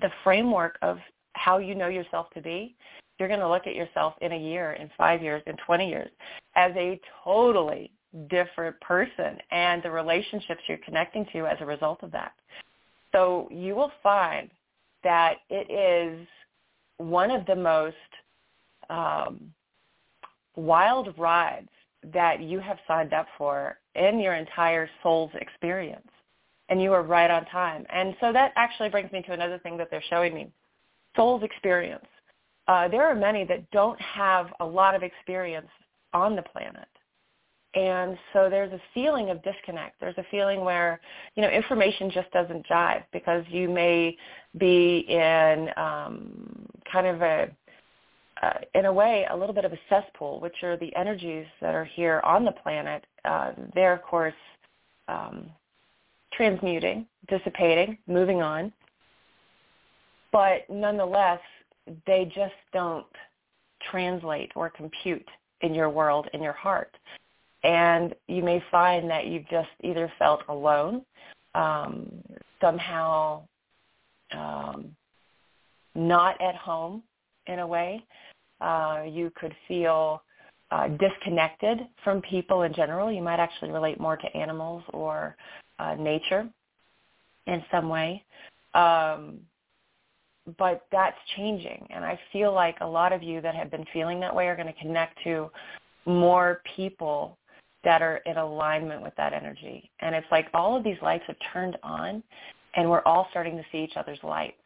[0.00, 0.98] the framework of
[1.34, 2.74] how you know yourself to be,
[3.20, 6.10] you're going to look at yourself in a year, in five years, in 20 years
[6.56, 7.92] as a totally
[8.28, 12.32] different person and the relationships you're connecting to as a result of that.
[13.12, 14.50] So you will find
[15.04, 16.26] that it is
[16.98, 17.96] one of the most
[18.90, 19.52] um,
[20.56, 21.68] wild rides
[22.12, 26.08] that you have signed up for in your entire soul's experience.
[26.68, 27.86] And you are right on time.
[27.88, 30.52] And so that actually brings me to another thing that they're showing me.
[31.16, 32.04] Soul's experience.
[32.66, 35.70] Uh, there are many that don't have a lot of experience
[36.12, 36.88] on the planet.
[37.74, 40.00] And so there's a feeling of disconnect.
[40.00, 41.00] There's a feeling where,
[41.34, 44.16] you know, information just doesn't jive because you may
[44.56, 47.50] be in um, kind of a
[48.42, 51.74] uh, in a way, a little bit of a cesspool, which are the energies that
[51.74, 53.04] are here on the planet.
[53.24, 54.34] Uh, they're, of course,
[55.08, 55.50] um,
[56.32, 58.72] transmuting, dissipating, moving on.
[60.30, 61.40] But nonetheless,
[62.06, 63.06] they just don't
[63.90, 65.26] translate or compute
[65.62, 66.96] in your world, in your heart.
[67.64, 71.02] And you may find that you've just either felt alone,
[71.54, 72.06] um,
[72.60, 73.42] somehow
[74.32, 74.94] um,
[75.94, 77.02] not at home
[77.46, 78.04] in a way,
[78.60, 80.22] uh, you could feel
[80.70, 83.10] uh, disconnected from people in general.
[83.10, 85.36] You might actually relate more to animals or
[85.78, 86.48] uh, nature
[87.46, 88.22] in some way.
[88.74, 89.40] Um,
[90.58, 91.86] but that's changing.
[91.90, 94.56] And I feel like a lot of you that have been feeling that way are
[94.56, 95.50] going to connect to
[96.06, 97.36] more people
[97.84, 99.90] that are in alignment with that energy.
[100.00, 102.22] And it's like all of these lights have turned on
[102.74, 104.56] and we're all starting to see each other's lights.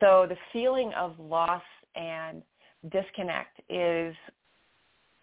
[0.00, 1.62] So the feeling of loss
[1.94, 2.42] and
[2.90, 4.14] disconnect is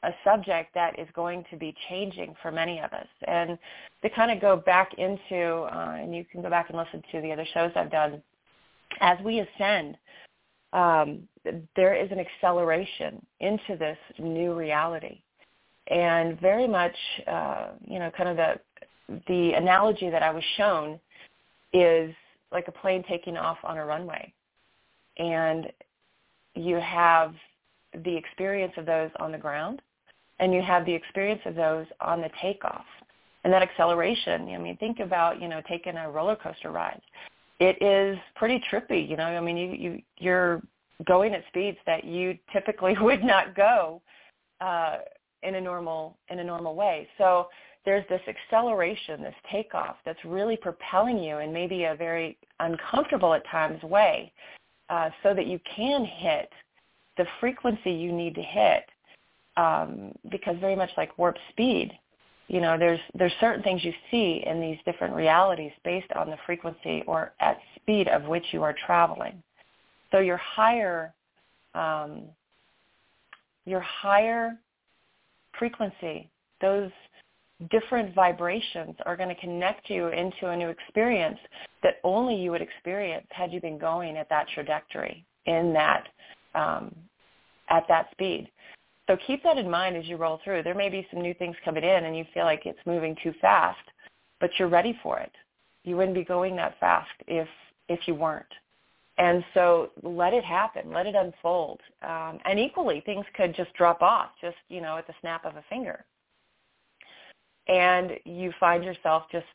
[0.03, 3.07] a subject that is going to be changing for many of us.
[3.27, 3.57] And
[4.03, 7.21] to kind of go back into, uh, and you can go back and listen to
[7.21, 8.21] the other shows I've done,
[8.99, 9.97] as we ascend,
[10.73, 11.27] um,
[11.75, 15.21] there is an acceleration into this new reality.
[15.87, 16.95] And very much,
[17.27, 18.59] uh, you know, kind of the
[19.27, 20.99] the analogy that I was shown
[21.73, 22.13] is
[22.51, 24.31] like a plane taking off on a runway.
[25.17, 25.71] And
[26.55, 27.33] you have
[28.05, 29.81] the experience of those on the ground
[30.39, 32.85] and you have the experience of those on the takeoff.
[33.43, 37.01] And that acceleration, I mean, think about, you know, taking a roller coaster ride.
[37.59, 39.25] It is pretty trippy, you know.
[39.25, 40.61] I mean, you, you you're
[41.05, 44.01] going at speeds that you typically would not go
[44.61, 44.99] uh,
[45.43, 47.07] in a normal in a normal way.
[47.17, 47.47] So
[47.85, 53.45] there's this acceleration, this takeoff that's really propelling you in maybe a very uncomfortable at
[53.47, 54.31] times way,
[54.89, 56.49] uh, so that you can hit
[57.17, 58.85] the frequency you need to hit.
[59.55, 61.91] Um, because very much like warp speed,
[62.47, 66.37] you know, there's there's certain things you see in these different realities based on the
[66.45, 69.41] frequency or at speed of which you are traveling.
[70.11, 71.13] So your higher
[71.75, 72.23] um,
[73.65, 74.57] your higher
[75.57, 76.29] frequency,
[76.61, 76.91] those
[77.69, 81.39] different vibrations are going to connect you into a new experience
[81.81, 86.07] that only you would experience had you been going at that trajectory in that
[86.55, 86.93] um,
[87.69, 88.49] at that speed.
[89.07, 90.63] So keep that in mind as you roll through.
[90.63, 93.33] There may be some new things coming in and you feel like it's moving too
[93.41, 93.79] fast,
[94.39, 95.31] but you're ready for it.
[95.83, 97.47] You wouldn't be going that fast if
[97.89, 98.45] if you weren't.
[99.17, 101.79] And so let it happen, let it unfold.
[102.01, 105.55] Um, and equally, things could just drop off, just you know, at the snap of
[105.55, 106.03] a finger.
[107.67, 109.45] And you find yourself just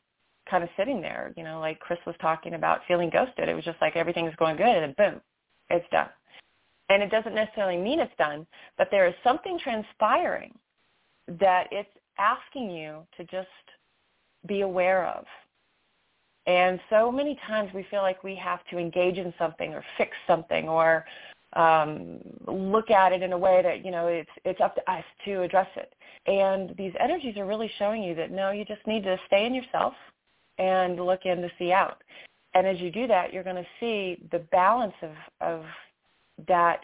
[0.48, 3.48] kind of sitting there, you know, like Chris was talking about feeling ghosted.
[3.48, 5.20] It was just like everything's going good, and then boom,
[5.70, 6.08] it's done.
[6.88, 8.46] And it doesn't necessarily mean it's done,
[8.78, 10.54] but there is something transpiring
[11.40, 13.48] that it's asking you to just
[14.46, 15.24] be aware of
[16.48, 20.12] and so many times we feel like we have to engage in something or fix
[20.26, 21.04] something or
[21.52, 25.04] um, look at it in a way that, you know, it's, it's up to us
[25.26, 25.92] to address it.
[26.26, 29.54] And these energies are really showing you that, no, you just need to stay in
[29.54, 29.92] yourself
[30.56, 32.02] and look in to see out.
[32.54, 35.10] And as you do that, you're going to see the balance of,
[35.42, 35.64] of
[36.48, 36.80] that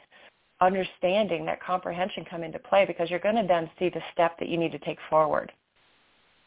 [0.61, 4.51] understanding, that comprehension come into play because you're going to then see the step that
[4.51, 5.53] you need to take forward.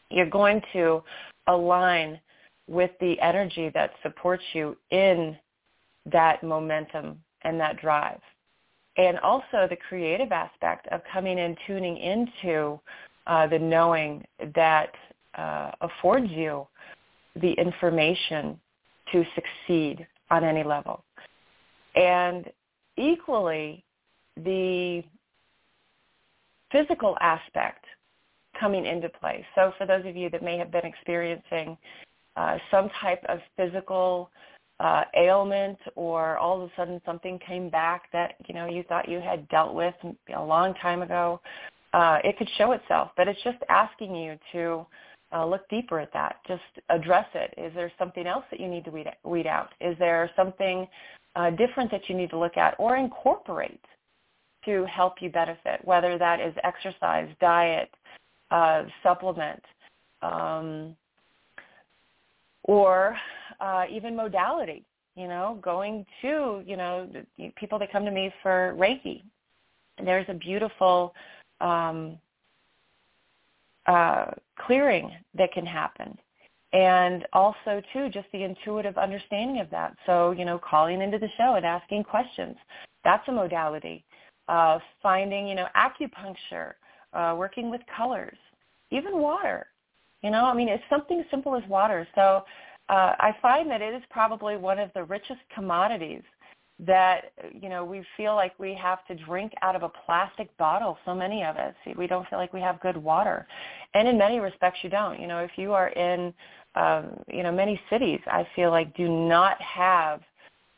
[0.08, 1.02] You're going to
[1.48, 2.20] align
[2.68, 5.36] with the energy that supports you in
[6.06, 8.20] that momentum and that drive.
[8.96, 12.80] And also the creative aspect of coming in, tuning into
[13.26, 14.92] uh, the knowing that
[15.36, 16.66] uh, affords you
[17.36, 18.58] the information
[19.12, 21.04] to succeed on any level.
[21.94, 22.50] And
[22.96, 23.84] equally,
[24.36, 25.02] the
[26.70, 27.84] physical aspect
[28.58, 29.46] coming into play.
[29.54, 31.76] So for those of you that may have been experiencing
[32.38, 34.30] uh, some type of physical
[34.78, 39.08] uh, ailment or all of a sudden something came back that you know you thought
[39.08, 39.94] you had dealt with
[40.36, 41.40] a long time ago,
[41.94, 43.10] uh, it could show itself.
[43.16, 44.86] But it's just asking you to
[45.32, 46.36] uh, look deeper at that.
[46.46, 47.52] Just address it.
[47.58, 49.70] Is there something else that you need to weed, weed out?
[49.80, 50.86] Is there something
[51.34, 53.84] uh, different that you need to look at or incorporate
[54.64, 55.80] to help you benefit?
[55.84, 57.90] Whether that is exercise, diet,
[58.52, 59.62] uh, supplement.
[60.22, 60.94] Um,
[62.68, 63.16] or
[63.58, 64.84] uh, even modality.
[65.16, 67.08] You know, going to you know
[67.56, 69.22] people that come to me for Reiki.
[70.04, 71.12] There's a beautiful
[71.60, 72.18] um,
[73.86, 74.26] uh,
[74.64, 76.16] clearing that can happen
[76.72, 81.28] and also too just the intuitive understanding of that so you know calling into the
[81.38, 82.56] show and asking questions
[83.04, 84.04] that's a modality
[84.48, 86.74] uh, finding you know acupuncture
[87.14, 88.36] uh, working with colors
[88.90, 89.66] even water
[90.22, 92.06] you know, I mean, it's something simple as water.
[92.14, 92.44] So
[92.88, 96.22] uh, I find that it is probably one of the richest commodities
[96.86, 100.96] that you know we feel like we have to drink out of a plastic bottle
[101.04, 101.74] so many of us.
[101.96, 103.46] We don't feel like we have good water.
[103.94, 105.20] And in many respects you don't.
[105.20, 106.32] You know if you are in
[106.76, 110.20] um you know many cities i feel like do not have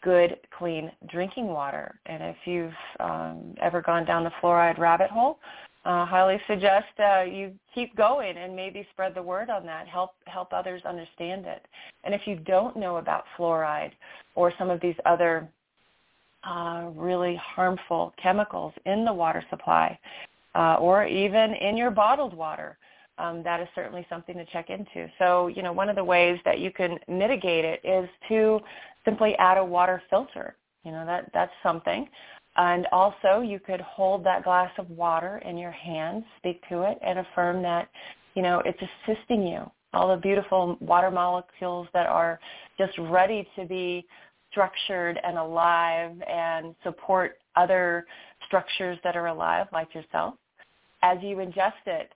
[0.03, 2.01] good clean drinking water.
[2.07, 5.39] And if you've um ever gone down the fluoride rabbit hole
[5.85, 9.89] uh, highly suggest uh, you keep going and maybe spread the word on that.
[9.89, 11.65] Help help others understand it.
[12.05, 13.93] And if you don't know about fluoride
[14.35, 15.49] or some of these other
[16.45, 19.99] uh, really harmful chemicals in the water supply
[20.55, 22.79] uh, or even in your bottled water.
[23.19, 25.11] Um, that is certainly something to check into.
[25.19, 28.61] So, you know, one of the ways that you can mitigate it is to
[29.05, 30.55] simply add a water filter.
[30.85, 32.09] You know, that that's something.
[32.57, 36.99] And also, you could hold that glass of water in your hands, speak to it,
[37.05, 37.89] and affirm that,
[38.35, 39.71] you know, it's assisting you.
[39.93, 42.39] All the beautiful water molecules that are
[42.79, 44.07] just ready to be
[44.51, 48.07] structured and alive and support other
[48.47, 50.35] structures that are alive, like yourself.
[51.03, 52.13] As you ingest it,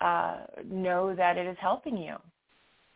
[0.00, 2.16] uh, know that it is helping you.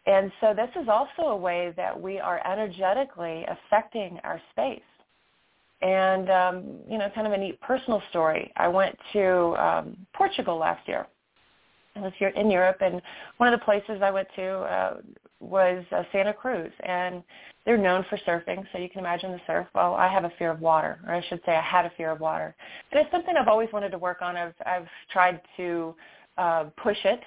[0.07, 4.81] And so this is also a way that we are energetically affecting our space.
[5.83, 8.53] And, um, you know, kind of a neat personal story.
[8.57, 11.07] I went to um, Portugal last year.
[11.97, 13.01] I was here in Europe, and
[13.39, 14.97] one of the places I went to uh,
[15.41, 16.71] was uh, Santa Cruz.
[16.85, 17.23] And
[17.65, 19.67] they're known for surfing, so you can imagine the surf.
[19.75, 22.11] Well, I have a fear of water, or I should say I had a fear
[22.11, 22.55] of water.
[22.91, 24.37] But it's something I've always wanted to work on.
[24.37, 25.95] I've, I've tried to
[26.39, 27.21] uh, push it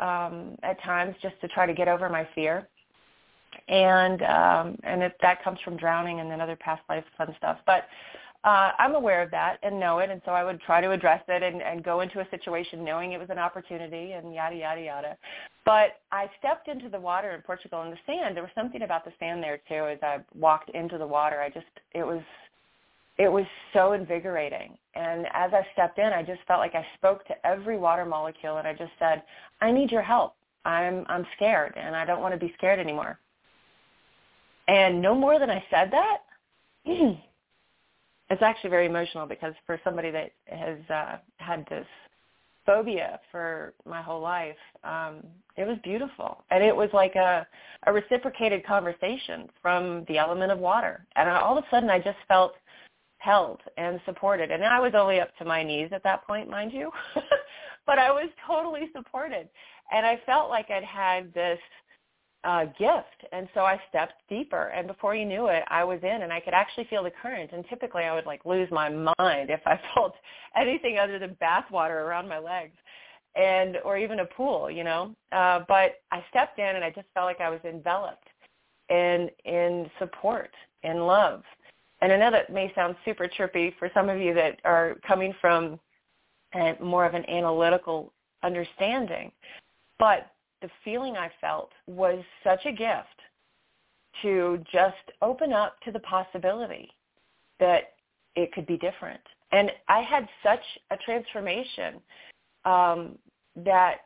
[0.00, 2.68] um, at times just to try to get over my fear.
[3.68, 7.58] And um, and it, that comes from drowning and then other past life fun stuff.
[7.66, 7.84] But
[8.44, 11.22] uh, I'm aware of that and know it, and so I would try to address
[11.28, 14.82] it and, and go into a situation knowing it was an opportunity and yada yada
[14.82, 15.16] yada.
[15.64, 18.36] But I stepped into the water in Portugal and the sand.
[18.36, 19.86] There was something about the sand there too.
[19.86, 22.20] As I walked into the water, I just it was
[23.16, 24.76] it was so invigorating.
[24.94, 28.58] And as I stepped in, I just felt like I spoke to every water molecule
[28.58, 29.22] and I just said,
[29.60, 30.34] I need your help.
[30.66, 33.18] I'm I'm scared and I don't want to be scared anymore.
[34.68, 36.18] And no more than I said that,
[38.30, 41.86] it's actually very emotional because for somebody that has uh, had this
[42.66, 45.16] phobia for my whole life, um,
[45.56, 47.46] it was beautiful, and it was like a
[47.86, 52.18] a reciprocated conversation from the element of water, and all of a sudden I just
[52.26, 52.54] felt
[53.18, 56.72] held and supported, and I was only up to my knees at that point, mind
[56.72, 56.90] you,
[57.86, 59.48] but I was totally supported,
[59.92, 61.58] and I felt like I'd had this
[62.44, 63.24] uh, gift.
[63.32, 64.68] And so I stepped deeper.
[64.68, 67.50] And before you knew it, I was in and I could actually feel the current.
[67.52, 70.14] And typically I would like lose my mind if I felt
[70.56, 72.76] anything other than bathwater around my legs
[73.34, 75.14] and or even a pool, you know.
[75.32, 78.28] Uh, but I stepped in and I just felt like I was enveloped
[78.90, 80.50] in in support,
[80.82, 81.42] in love.
[82.00, 85.34] And I know that may sound super trippy for some of you that are coming
[85.40, 85.80] from
[86.54, 89.32] a, more of an analytical understanding.
[89.98, 90.30] But
[90.64, 93.20] the feeling I felt was such a gift
[94.22, 96.88] to just open up to the possibility
[97.60, 97.92] that
[98.34, 99.20] it could be different.
[99.52, 102.00] And I had such a transformation
[102.64, 103.18] um,
[103.56, 103.96] that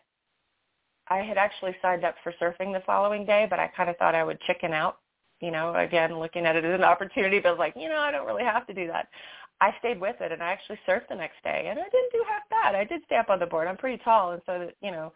[1.07, 4.17] I had actually signed up for surfing the following day, but I kind of thought
[4.17, 4.99] I would chicken out.
[5.41, 8.27] You know, again, looking at it as an opportunity, but like, you know, I don't
[8.27, 9.07] really have to do that.
[9.61, 12.25] I stayed with it, and I actually surfed the next day, and I didn't do
[12.29, 12.75] half bad.
[12.75, 13.69] I did stay up on the board.
[13.69, 15.13] I'm pretty tall, and so that you know,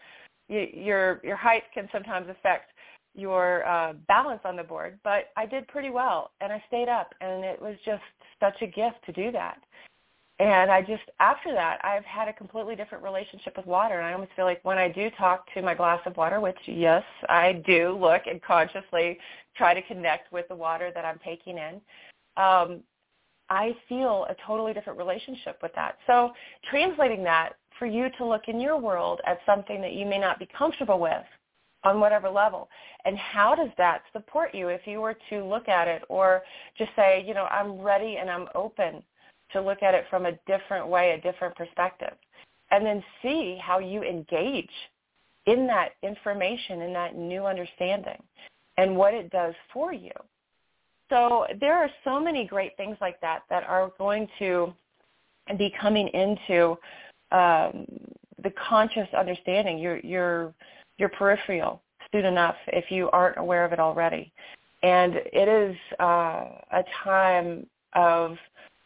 [0.61, 2.71] your your height can sometimes affect
[3.15, 7.15] your uh, balance on the board, but I did pretty well, and I stayed up,
[7.21, 8.03] and it was just
[8.41, 9.59] such a gift to do that.
[10.39, 14.13] And I just after that, I've had a completely different relationship with water, and I
[14.13, 17.63] almost feel like when I do talk to my glass of water, which yes, I
[17.67, 19.19] do look and consciously
[19.57, 21.81] try to connect with the water that I'm taking in.
[22.37, 22.81] Um,
[23.53, 25.99] I feel a totally different relationship with that.
[26.07, 26.33] So
[26.71, 30.39] translating that for you to look in your world at something that you may not
[30.39, 31.23] be comfortable with
[31.85, 32.71] on whatever level.
[33.05, 36.41] And how does that support you if you were to look at it or
[36.79, 39.03] just say, you know, I'm ready and I'm open
[39.53, 42.15] to look at it from a different way, a different perspective.
[42.71, 44.71] And then see how you engage
[45.45, 48.23] in that information, in that new understanding
[48.79, 50.13] and what it does for you.
[51.13, 54.73] So there are so many great things like that that are going to
[55.59, 56.71] be coming into
[57.33, 57.87] um,
[58.43, 60.55] the conscious understanding, your your
[60.97, 61.83] your peripheral
[62.13, 64.33] soon enough if you aren't aware of it already.
[64.83, 68.39] And it is uh, a time of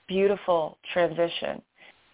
[0.08, 1.62] beautiful transition.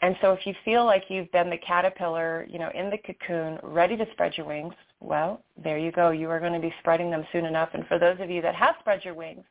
[0.02, 3.58] And so if you feel like you've been the caterpillar, you know, in the cocoon,
[3.62, 6.10] ready to spread your wings, well, there you go.
[6.10, 7.70] You are going to be spreading them soon enough.
[7.72, 9.44] And for those of you that have spread your wings,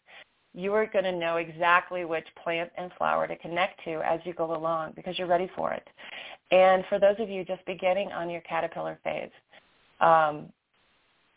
[0.54, 4.34] you are going to know exactly which plant and flower to connect to as you
[4.34, 5.88] go along because you're ready for it.
[6.52, 9.32] And for those of you just beginning on your caterpillar phase,
[10.02, 10.52] um,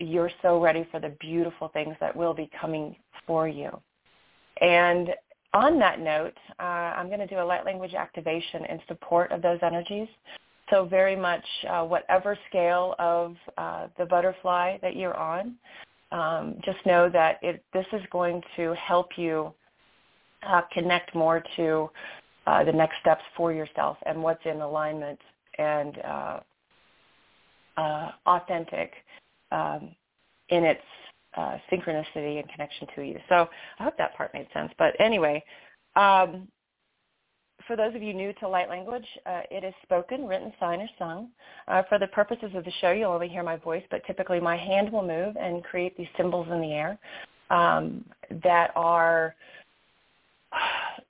[0.01, 2.97] you're so ready for the beautiful things that will be coming
[3.27, 3.71] for you.
[4.61, 5.11] And
[5.53, 9.41] on that note, uh, I'm going to do a light language activation in support of
[9.41, 10.09] those energies.
[10.71, 15.55] So very much uh, whatever scale of uh, the butterfly that you're on,
[16.15, 19.53] um, just know that it, this is going to help you
[20.49, 21.91] uh, connect more to
[22.47, 25.19] uh, the next steps for yourself and what's in alignment
[25.59, 26.41] and uh,
[27.77, 28.93] uh, authentic
[29.51, 29.91] um,
[30.51, 30.81] in its
[31.37, 33.19] uh, synchronicity and connection to you.
[33.29, 33.49] So
[33.81, 34.73] I hope that part made sense.
[34.79, 35.43] But anyway,
[35.97, 36.47] um,
[37.67, 40.89] for those of you new to light language, uh, it is spoken, written, signed, or
[40.99, 41.29] sung.
[41.69, 44.57] Uh, for the purposes of the show, you'll only hear my voice, but typically my
[44.57, 46.99] hand will move and create these symbols in the air
[47.51, 48.05] um,
[48.43, 49.35] that are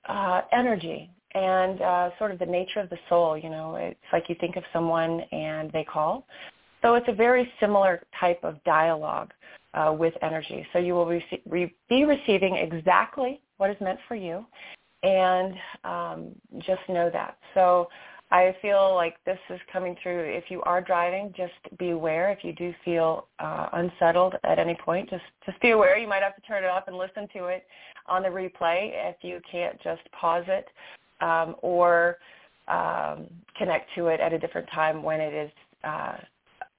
[0.07, 3.37] uh, energy and uh, sort of the nature of the soul.
[3.37, 6.25] You know, it's like you think of someone and they call.
[6.81, 9.31] So it's a very similar type of dialogue
[9.73, 10.65] uh, with energy.
[10.71, 11.07] So you will
[11.45, 14.45] re- be receiving exactly what is meant for you,
[15.05, 15.53] and
[15.83, 17.37] um, just know that.
[17.53, 17.87] So
[18.31, 20.23] I feel like this is coming through.
[20.23, 22.31] If you are driving, just be aware.
[22.31, 25.97] If you do feel uh, unsettled at any point, just just be aware.
[25.97, 27.67] You might have to turn it off and listen to it
[28.07, 28.91] on the replay.
[28.93, 30.67] If you can't, just pause it
[31.21, 32.17] um, or
[32.67, 35.51] um, connect to it at a different time when it is
[35.83, 36.17] uh,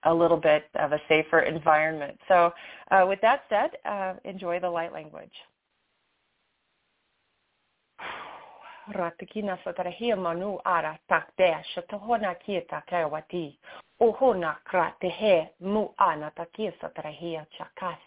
[0.04, 2.18] a little bit of a safer environment.
[2.26, 2.52] So
[2.90, 5.32] uh, with that said, uh, enjoy the light language.
[8.92, 13.58] ratikina satara hema manu ara tak deasha to hona kieta kaiwati
[14.00, 17.46] o hona krate he mu ana takia satara hea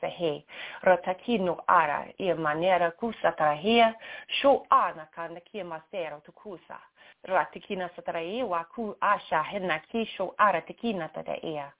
[0.01, 0.45] se he.
[0.83, 3.93] Ratakino ara e manera kusatara hea
[4.27, 6.79] sho ana kana kia e masera tukusa
[7.23, 11.71] ratikina satara e wa ku asha hena kisho ara tikina tada e ea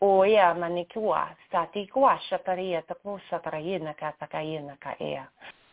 [0.00, 5.26] o ea manikua sa tikua shataria e tapu satara hena ka taka hena ka ea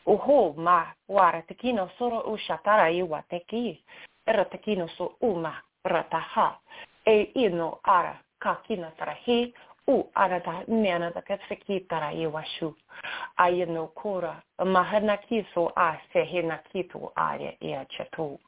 [0.06, 3.80] Uhu ma wara tekino soro u shatara i wa teki.
[4.28, 5.54] Era tekino so uma
[5.86, 6.58] rataha.
[7.06, 9.54] E ino ara kakina tarahi
[9.88, 12.74] u ara da nena da ketseki tara i wa shu.
[13.38, 18.40] Aia no kura mahana kiso a se hena kitu are i a chetu.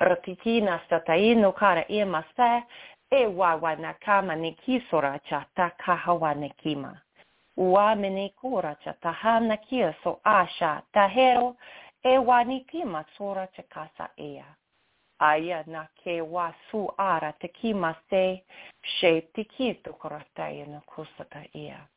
[0.00, 2.62] Ratikina statai no kara i masa
[3.10, 5.46] e wa wa nakama ne kisora cha
[5.78, 6.52] kahawa ne
[7.56, 11.56] kima ua mene kura cha tahana kia so asha tahero
[12.02, 14.44] e wani kima sora cha kasa ea.
[15.20, 18.42] Aia na ke wa su ara te kima se
[18.82, 21.88] she te kito koratai na kusata ea.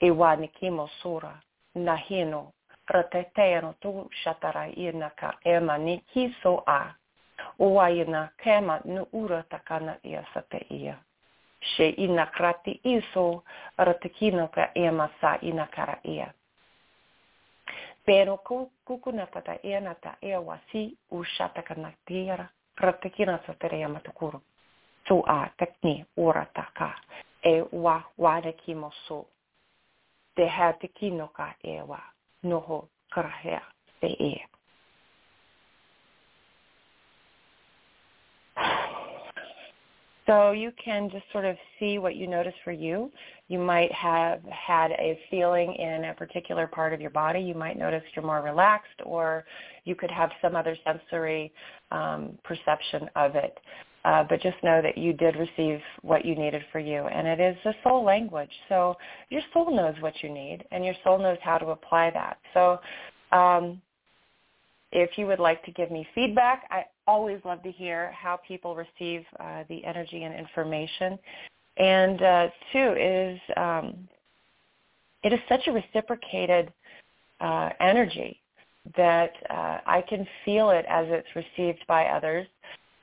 [0.00, 1.40] E wani sura sora
[1.74, 2.52] na hino
[2.86, 6.94] ratetea no tu shatara ina ka ema ni kiso a.
[7.58, 10.98] Ua ina kema nu ura takana ia sa te ia
[11.60, 13.42] she ina krati iso
[13.78, 16.34] ratikino ka e masa ina kara ia.
[18.04, 18.36] Pero
[18.84, 23.54] kuku na tata ia na ta ea wasi u shata ka na tira ratikina sa
[23.54, 24.40] tere ia matukuru.
[25.04, 26.94] Tu a tekni ora taka
[27.42, 29.26] e wa wade kimo so.
[30.34, 30.88] Te hea te
[31.32, 32.00] ka e wa
[32.42, 33.62] noho karahea
[34.00, 34.57] te e.
[40.28, 43.10] So you can just sort of see what you notice for you.
[43.48, 47.40] You might have had a feeling in a particular part of your body.
[47.40, 49.46] You might notice you're more relaxed or
[49.84, 51.50] you could have some other sensory
[51.92, 53.56] um, perception of it.
[54.04, 57.06] Uh, but just know that you did receive what you needed for you.
[57.06, 58.52] And it is a soul language.
[58.68, 58.96] So
[59.30, 62.36] your soul knows what you need and your soul knows how to apply that.
[62.52, 62.78] So
[63.34, 63.80] um,
[64.92, 68.74] if you would like to give me feedback, I always love to hear how people
[68.74, 71.18] receive uh, the energy and information.
[71.76, 74.08] And uh, two is um,
[75.22, 76.72] it is such a reciprocated
[77.40, 78.40] uh, energy
[78.96, 82.46] that uh, I can feel it as it's received by others,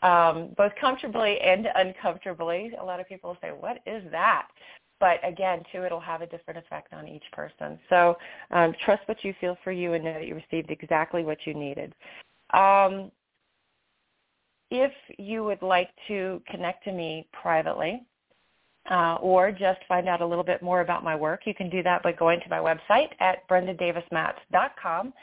[0.01, 2.71] um, both comfortably and uncomfortably.
[2.79, 4.47] A lot of people say, "What is that?"
[4.99, 7.77] But again, too, it'll have a different effect on each person.
[7.89, 8.17] So
[8.51, 11.53] um, trust what you feel for you and know that you received exactly what you
[11.53, 11.93] needed.
[12.53, 13.11] Um,
[14.71, 18.03] if you would like to connect to me privately
[18.89, 21.83] uh, or just find out a little bit more about my work, you can do
[21.83, 25.13] that by going to my website at brendadavismats.com.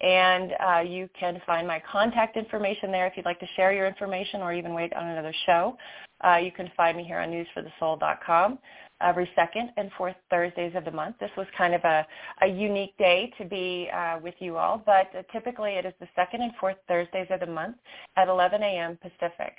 [0.00, 3.86] And uh, you can find my contact information there if you'd like to share your
[3.86, 5.76] information or even wait on another show.
[6.24, 8.58] Uh, you can find me here on newsforthesoul.com
[9.00, 11.16] every second and fourth Thursdays of the month.
[11.20, 12.06] This was kind of a,
[12.42, 16.08] a unique day to be uh, with you all, but uh, typically it is the
[16.16, 17.76] second and fourth Thursdays of the month
[18.16, 18.98] at 11 a.m.
[19.00, 19.54] Pacific.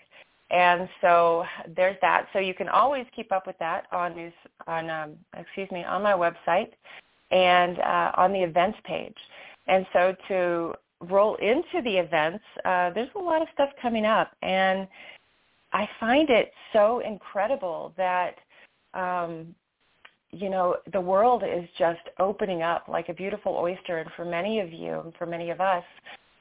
[0.52, 2.28] And so there's that.
[2.34, 4.34] So you can always keep up with that on news
[4.68, 6.72] on um, excuse me on my website
[7.32, 9.16] and uh, on the events page.
[9.68, 14.32] And so to roll into the events, uh, there's a lot of stuff coming up,
[14.42, 14.88] and
[15.72, 18.36] I find it so incredible that
[18.94, 19.56] um,
[20.32, 23.98] you know, the world is just opening up like a beautiful oyster.
[23.98, 25.84] And for many of you and for many of us,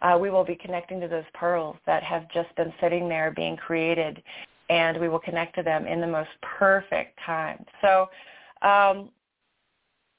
[0.03, 3.57] uh, we will be connecting to those pearls that have just been sitting there being
[3.57, 4.22] created,
[4.70, 7.64] and we will connect to them in the most perfect time.
[7.80, 8.09] So
[8.62, 9.11] um,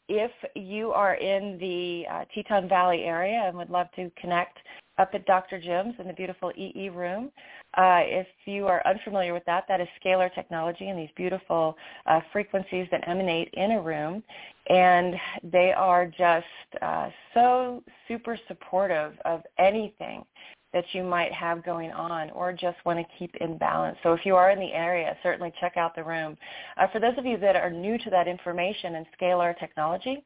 [0.10, 4.58] if you are in the uh, Teton Valley area and would love to connect
[5.00, 5.60] up at Dr.
[5.60, 7.32] Jim's in the beautiful EE room,
[7.78, 12.20] uh, if you are unfamiliar with that, that is scalar technology and these beautiful uh,
[12.32, 14.24] frequencies that emanate in a room.
[14.68, 16.46] And they are just
[16.82, 20.26] uh, so super supportive of anything
[20.74, 23.98] that you might have going on or just want to keep in balance.
[24.04, 26.38] So if you are in the area, certainly check out the room.
[26.78, 30.24] Uh, for those of you that are new to that information and scalar technology,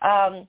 [0.00, 0.48] um,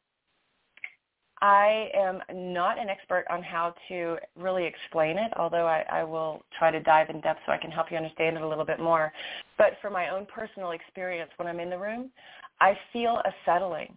[1.44, 6.41] I am not an expert on how to really explain it, although I, I, will
[6.58, 8.80] try to dive in depth so I can help you understand it a little bit
[8.80, 9.12] more.
[9.58, 12.12] But for my own personal experience, when I'm in the room,
[12.62, 13.94] I feel a settling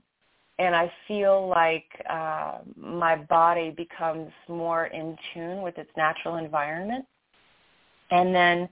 [0.58, 7.04] and I feel like uh, my body becomes more in tune with its natural environment.
[8.10, 8.68] And then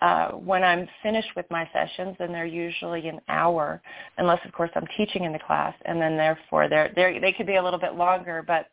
[0.00, 3.82] uh, when I'm finished with my sessions, and they're usually an hour,
[4.18, 7.46] unless of course I'm teaching in the class, and then therefore they're, they're, they could
[7.46, 8.70] be a little bit longer, but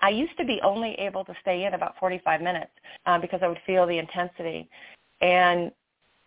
[0.00, 2.70] I used to be only able to stay in about 45 minutes
[3.06, 4.68] uh, because I would feel the intensity.
[5.20, 5.72] And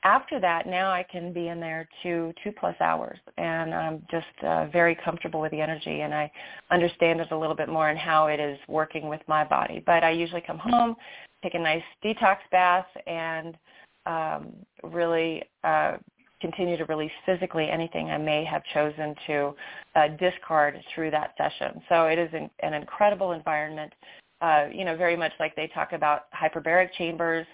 [0.03, 4.25] after that, now I can be in there two two plus hours, and I'm just
[4.43, 6.31] uh, very comfortable with the energy, and I
[6.71, 9.83] understand it a little bit more and how it is working with my body.
[9.85, 10.95] But I usually come home,
[11.43, 13.55] take a nice detox bath, and
[14.05, 15.97] um, really uh,
[16.41, 19.55] continue to release physically anything I may have chosen to
[19.95, 21.81] uh, discard through that session.
[21.87, 23.93] So it is an, incredible environment.
[24.41, 27.45] Uh, you know, very much like they talk about hyperbaric chambers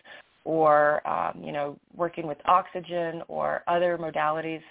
[0.45, 4.61] or um, you know working with oxygen or other modalities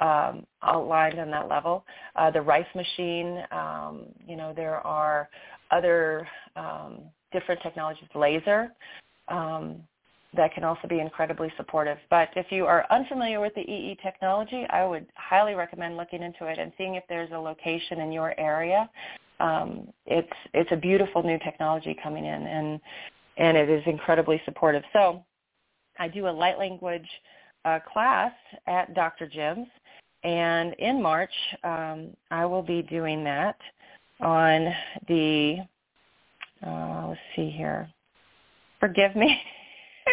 [0.00, 1.84] um, outlined on that level.
[2.16, 5.28] Uh, the Rife machine, um, you know, there are
[5.70, 6.26] other
[6.56, 7.02] um,
[7.32, 8.72] different technologies, laser,
[9.28, 9.76] um,
[10.36, 11.98] that can also be incredibly supportive.
[12.08, 16.46] But if you are unfamiliar with the EE technology, I would highly recommend looking into
[16.46, 18.88] it and seeing if there's a location in your area.
[19.40, 22.80] Um, it's it's a beautiful new technology coming in, and
[23.38, 24.82] and it is incredibly supportive.
[24.92, 25.24] So
[25.98, 27.08] I do a light language
[27.64, 28.32] uh, class
[28.66, 29.26] at Dr.
[29.26, 29.68] Jim's,
[30.22, 31.32] and in March
[31.64, 33.56] um, I will be doing that
[34.20, 34.74] on
[35.08, 35.58] the,
[36.66, 37.88] uh, let's see here,
[38.78, 39.40] forgive me.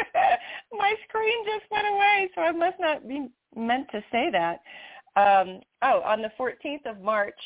[0.71, 4.61] My screen just went away, so I must not be meant to say that.
[5.15, 7.39] Um, oh, on the 14th of March.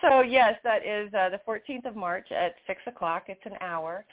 [0.00, 3.24] So yes, that is uh, the 14th of March at 6 o'clock.
[3.28, 4.04] It's an hour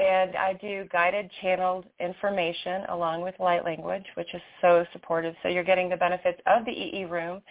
[0.00, 5.34] and I do guided channeled information along with light language, which is so supportive.
[5.42, 7.42] So you're getting the benefits of the EE room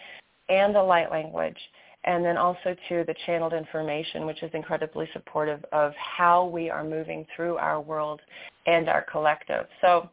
[0.50, 1.58] and the light language,
[2.06, 6.84] and then also to the channeled information, which is incredibly supportive of how we are
[6.84, 8.22] moving through our world
[8.66, 9.66] and our collective.
[9.82, 10.10] So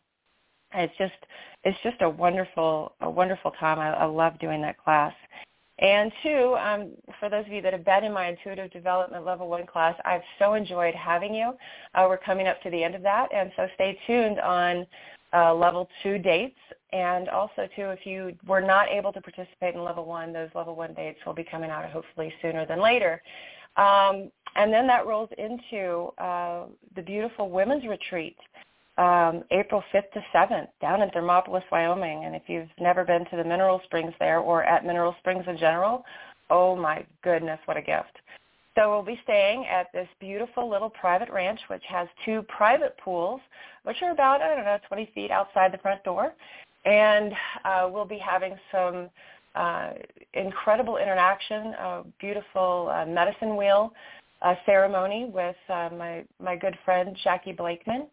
[0.74, 1.14] it's just
[1.64, 3.78] it's just a wonderful a wonderful time.
[3.78, 5.14] I, I love doing that class.
[5.78, 9.46] And two, um, for those of you that have been in my intuitive development level
[9.46, 11.52] one class, I've so enjoyed having you.
[11.94, 14.86] Uh, we're coming up to the end of that, and so stay tuned on
[15.36, 16.58] uh, level two dates.
[16.92, 20.74] And also, too, if you were not able to participate in level one, those level
[20.74, 23.20] one dates will be coming out hopefully sooner than later.
[23.76, 28.36] Um, and then that rolls into uh, the beautiful women's retreat
[28.98, 32.24] um, April 5th to 7th down in Thermopolis, Wyoming.
[32.24, 35.58] And if you've never been to the mineral springs there or at mineral springs in
[35.58, 36.04] general,
[36.48, 38.16] oh my goodness, what a gift.
[38.76, 43.40] So we'll be staying at this beautiful little private ranch, which has two private pools,
[43.84, 46.34] which are about, I don't know, 20 feet outside the front door.
[46.84, 47.32] And
[47.64, 49.08] uh, we'll be having some
[49.54, 49.92] uh,
[50.34, 53.92] incredible interaction, a beautiful uh, medicine wheel
[54.42, 58.06] uh, ceremony with uh, my, my good friend Jackie Blakeman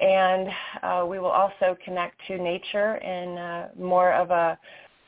[0.00, 0.48] and
[0.82, 4.58] uh, we will also connect to nature in uh, more of a,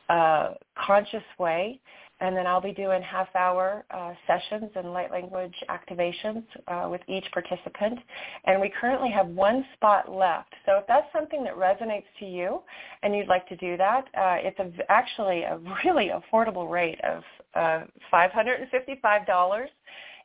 [0.09, 1.79] a, conscious way.
[2.21, 7.25] And then I'll be doing half-hour uh, sessions and light language activations uh, with each
[7.33, 7.99] participant.
[8.45, 10.53] And we currently have one spot left.
[10.65, 12.61] So if that's something that resonates to you
[13.03, 17.23] and you'd like to do that, uh, it's a, actually a really affordable rate of
[17.55, 19.65] uh, $555.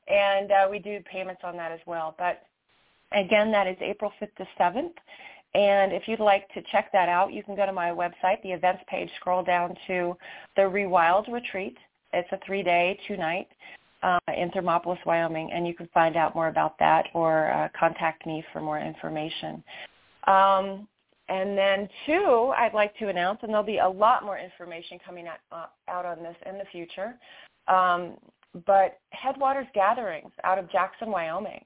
[0.09, 2.15] And we do payments on that as well.
[2.17, 2.43] But
[3.13, 4.93] Again, that is April 5th to 7th.
[5.55, 8.51] And if you'd like to check that out, you can go to my website, the
[8.51, 10.17] events page, scroll down to
[10.57, 11.77] the Rewild Retreat.
[12.17, 13.49] It's a three-day, two-night
[14.03, 18.27] uh, in Thermopolis, Wyoming, and you can find out more about that or uh, contact
[18.27, 19.63] me for more information.
[20.27, 20.89] Um,
[21.29, 25.27] and then two, I'd like to announce, and there'll be a lot more information coming
[25.27, 27.15] out, uh, out on this in the future,
[27.69, 28.15] um,
[28.67, 31.65] but Headwaters Gatherings out of Jackson, Wyoming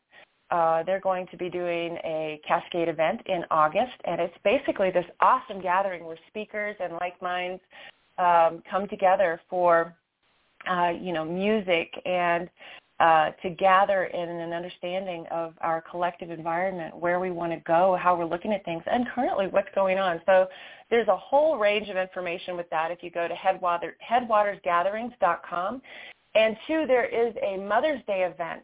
[0.50, 5.04] uh, they're going to be doing a Cascade event in August, and it's basically this
[5.20, 7.60] awesome gathering where speakers and like minds
[8.18, 9.94] um, come together for,
[10.68, 12.48] uh, you know, music and
[13.00, 17.96] uh, to gather in an understanding of our collective environment, where we want to go,
[18.00, 20.20] how we're looking at things, and currently what's going on.
[20.26, 20.46] So
[20.90, 25.80] there's a whole range of information with that if you go to headwater, headwatersgatherings.com.
[26.34, 28.62] And two, there is a Mother's Day event.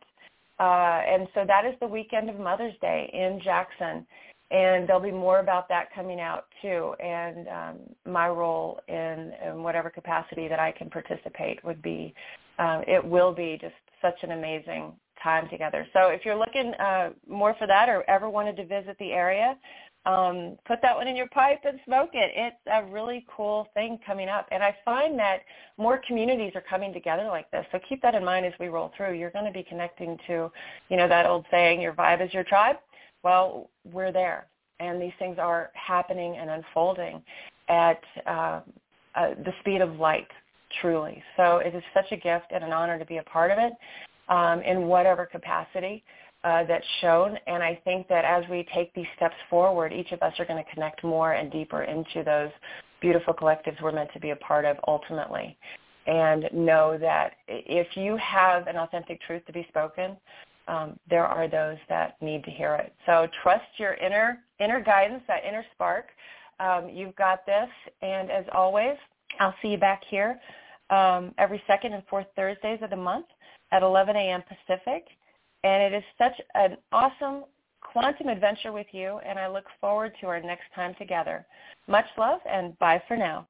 [0.60, 4.06] Uh, and so that is the weekend of Mother's Day in Jackson.
[4.50, 6.94] And there'll be more about that coming out too.
[7.00, 12.14] And um, my role in, in whatever capacity that I can participate would be,
[12.58, 14.92] um, it will be just such an amazing
[15.22, 15.86] time together.
[15.92, 19.56] So if you're looking uh, more for that or ever wanted to visit the area,
[20.06, 22.30] um, put that one in your pipe and smoke it.
[22.36, 24.46] It's a really cool thing coming up.
[24.52, 25.40] And I find that
[25.78, 27.66] more communities are coming together like this.
[27.72, 29.14] So keep that in mind as we roll through.
[29.14, 30.52] You're going to be connecting to,
[30.88, 32.76] you know, that old saying, your vibe is your tribe.
[33.26, 34.46] Well, we're there.
[34.78, 37.20] And these things are happening and unfolding
[37.68, 38.60] at uh,
[39.16, 40.28] uh, the speed of light
[40.80, 41.20] truly.
[41.36, 43.72] So it is such a gift and an honor to be a part of it
[44.28, 46.04] um, in whatever capacity
[46.44, 47.36] uh, that's shown.
[47.48, 50.62] And I think that as we take these steps forward, each of us are going
[50.62, 52.50] to connect more and deeper into those
[53.00, 55.58] beautiful collectives we're meant to be a part of ultimately.
[56.06, 60.16] And know that if you have an authentic truth to be spoken,
[60.68, 62.92] um, there are those that need to hear it.
[63.06, 66.06] So trust your inner inner guidance, that inner spark.
[66.58, 67.68] Um, you've got this.
[68.02, 68.96] And as always,
[69.40, 70.40] I'll see you back here
[70.90, 73.26] um, every second and fourth Thursdays of the month
[73.72, 74.42] at 11 a.m.
[74.42, 75.06] Pacific.
[75.64, 77.44] And it is such an awesome
[77.80, 81.46] quantum adventure with you, and I look forward to our next time together.
[81.88, 83.44] Much love, and bye for now.